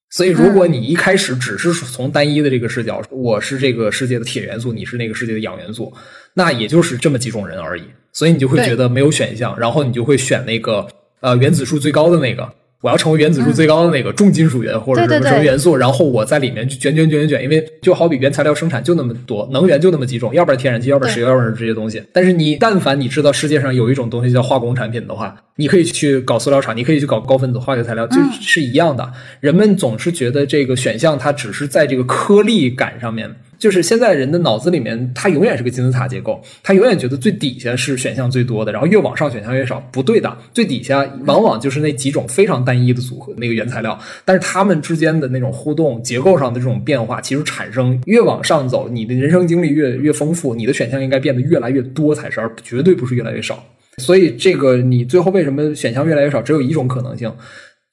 [0.09, 5.93] 所以，如果你一开始只是从单一的这个视角，我是这个世界的铁元素，你是那个世界的氧元素，
[6.33, 7.83] 那也就是这么几种人而已。
[8.13, 10.85] 所以你就会觉得没有选项，然后你就会选那个
[11.21, 12.49] 呃原子数最高的那个。
[12.81, 22.01] 我要成为原子数最高的那个重金属元或者什么什么元素，然后我在里面去卷卷卷卷卷，因为就好比原材料生产就那么多，能源就那么几种，要不然天然气，要不然石油，要不然这些东西。
[22.11, 29.07] 但是你但凡你知道世界上有一种东西叫化工产品的话，你可以去搞塑料厂，你可以去搞高分子化学材料，就是一样的。
[29.41, 33.31] 人们总是觉得这个选项它只是在这个颗粒感上面。
[33.61, 39.79] 就是现在人的脑子里面，它永远是个金字塔结构，他永远觉得最底下是选项最多的，然后越往上选项越少。
[39.91, 53.63] 不对的，最底下往往就是那几种非常单一的组合那个原材料，但是他们之间的那种互动结构上的这种变化，其实产生越往上走，你的人生经历越越丰富，你的选项应该变得越来越多才是，而绝对不是越来越少。
[53.97, 56.41] 所以这个你最后为什么选项越来越少？
[56.41, 57.31] 只有一种可能性，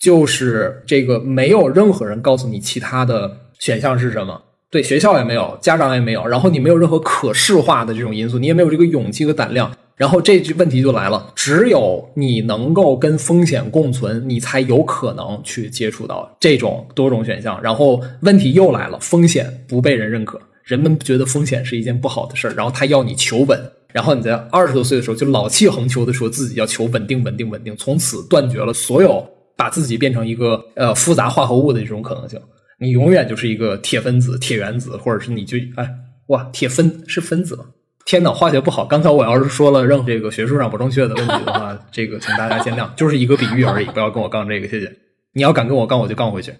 [0.00, 4.40] 就是这个没有任何人告诉你其他的选项是什么。
[4.70, 17.58] 对学校也没有，家长也没有，然后你没有任何可视化的这种因素，你也没有这个勇气和胆量，然后这句问题就来了：只有你能够跟风险共存，你才有可能去接触到这种多种选项。
[17.62, 23.58] 然后问题又来了，风险不被人认可，人们觉得风险是一件不好的事儿，然后他要你求稳，
[23.94, 29.26] 然后你在二十多岁的时候就老气横秋的说自己要求稳定、稳定、稳定，从此断绝了所有
[29.56, 32.38] 把自己变成一个呃复杂化合物的这种可能性。
[32.80, 35.88] 你永远就是一个铁分子、铁原子，或者是你就哎
[36.28, 37.64] 哇，铁分是分子吗？
[38.04, 38.86] 天呐，化学不好。
[38.86, 44.90] 刚才我要是说了任何这个学术上不正确的问题的话， 这个请大家见谅，就是一个比喻而已，不要跟我杠这个，谢谢。
[45.32, 46.54] 你要敢跟我杠，我就杠回去。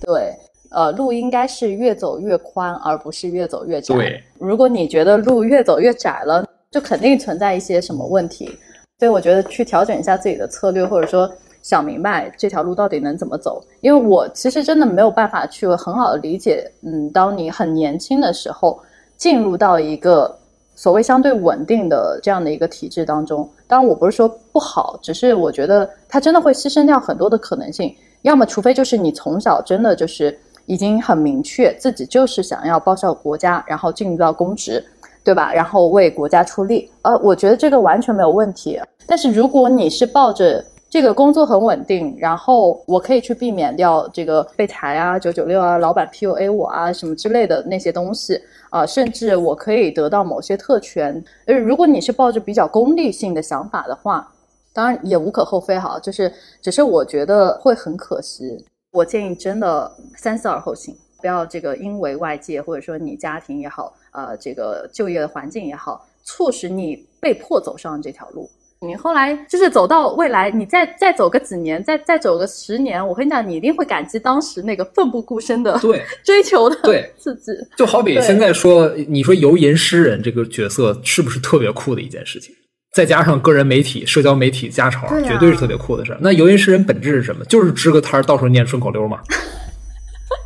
[0.00, 0.32] 对，
[0.70, 3.94] 呃，路应该是越走越宽，而不是越走越窄。
[3.94, 8.46] 对，如果你觉得路越走越窄了，就肯定存在一些什么问题。
[8.98, 11.30] 所以我觉得去调整一下自己的策略，或者说。
[11.68, 18.80] 想明白这条路到底能怎么走，因为我其实真的没有办法去很好的理解，嗯，当你很年轻的时候
[19.18, 20.34] 进入到一个
[20.74, 27.94] 所谓相对稳定的这样的一个体制当中，当然我不是说不好，只是我觉得它真的会牺牲掉很多的可能性。
[28.22, 34.82] 要么除非就是你从小真的就是已经很明确自己就是想要报效国家，然后进入到公职，
[35.22, 35.52] 对吧？
[35.52, 38.80] 然后为国家出力，呃，我觉得这个完全没有问题。
[39.06, 48.40] 但是如果你是抱着这个工作很稳定，然后我可以去避免掉这个被裁啊、九九六啊、老板 PUA 我啊什么之类的那些东西
[48.70, 51.22] 啊，甚至我可以得到某些特权。
[51.44, 54.32] 呃，如果你是抱着比较功利性的想法的话，
[54.72, 56.32] 当然也无可厚非哈，就是
[56.62, 58.64] 只是我觉得会很可惜。
[58.92, 68.48] 我建议真的三思而后行，不要这个因为外界或者说你家庭也好，呃，这个就业的环境也好，促使你被迫走上这条路。
[68.80, 77.50] 你后来就是走到未来，你再再走个几年，再再走个十年，我跟你讲，你一定会感激当时那个奋不顾身的对 追求的对 自己。
[77.76, 82.54] 就好比现在说，你说游吟诗人这个角色是不是特别酷的一件事情？
[82.94, 86.18] 再加上个人媒体、社交媒体加成，绝对是特别酷的事儿。
[86.20, 87.44] 那游吟诗人本质是什么？
[87.46, 89.18] 就是支个摊儿，到处念顺口溜嘛。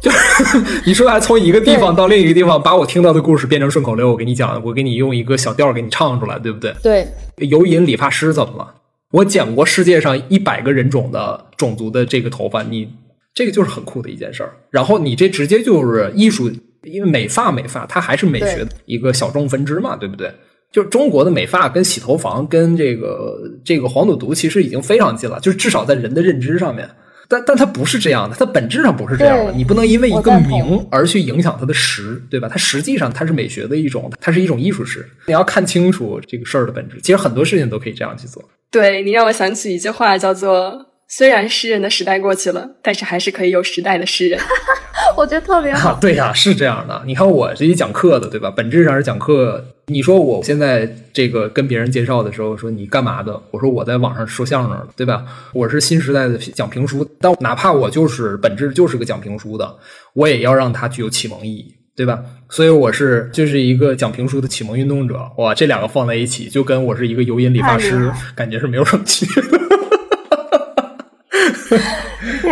[0.03, 6.75] 就是你说，还从一个地方到另一个地方，把我听到的故事变成顺口溜，我给你讲，我给你用一个小调给你唱出来，对不对？
[6.83, 7.07] 对。
[7.37, 8.75] 油银理发师怎么了？
[9.13, 12.93] 我剪过世界上一百个人种的种族的这个头发，你
[13.33, 14.53] 这个就是很酷的一件事儿。
[14.71, 16.51] 然后你这直接就是艺术，
[16.83, 20.33] 因为美发美发它还是美学的一个小众分支嘛，对不对？
[20.73, 26.89] 就是中国的美发跟洗头房跟这个这个黄赌毒其实已经非常近了，就是至少在人的认知上面。
[27.29, 29.53] 但但它不是这样的，它本质上不是这样的。
[29.53, 32.49] 你不能因为一个名而去影响它的实，对吧？
[32.49, 35.09] 它实际上它是美学的一种，它是一种艺术史。
[35.27, 36.99] 你要看清楚这个事儿的本质。
[37.01, 38.43] 其实很多事情都可以这样去做。
[38.71, 44.41] 对你让我想起一句话，叫做“虽然诗人的时代过去了，但是还是可以有时代的诗人。
[45.15, 45.93] ”我觉得特别好。
[46.01, 47.03] 对呀，是这样的。
[47.05, 48.51] 你看我这一讲课的，对吧？
[48.51, 49.63] 本质上是讲课。
[49.89, 53.39] 你说我现在这个跟别人介绍的时候，说你干嘛的？
[53.51, 55.23] 我说我在网上说相声的，对吧？
[55.53, 59.77] 我是新时代的讲评书，但哪怕我就是本质就是个讲评书的，
[60.15, 62.21] 我也要让它具有启蒙意义，对吧？
[62.49, 65.21] 所以我是就是一个讲评书的启蒙运动者。
[65.37, 69.62] 哇，这两个放在一起，就跟我是一个游吟理发师，感觉是没有什么区别。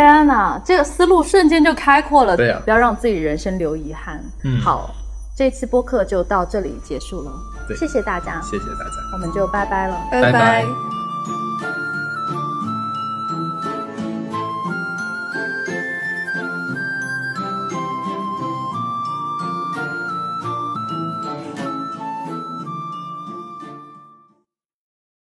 [0.01, 2.36] 天哪，这个思路瞬间就开阔了。
[2.36, 4.18] 对呀不要让自己人生留遗憾。
[4.44, 4.90] 嗯好，
[5.36, 7.31] 这次播客就到这里结束了。
[7.78, 8.97] 谢谢大家，谢谢大家。
[9.12, 9.97] 我们就拜拜了。
[10.10, 10.64] 拜拜拜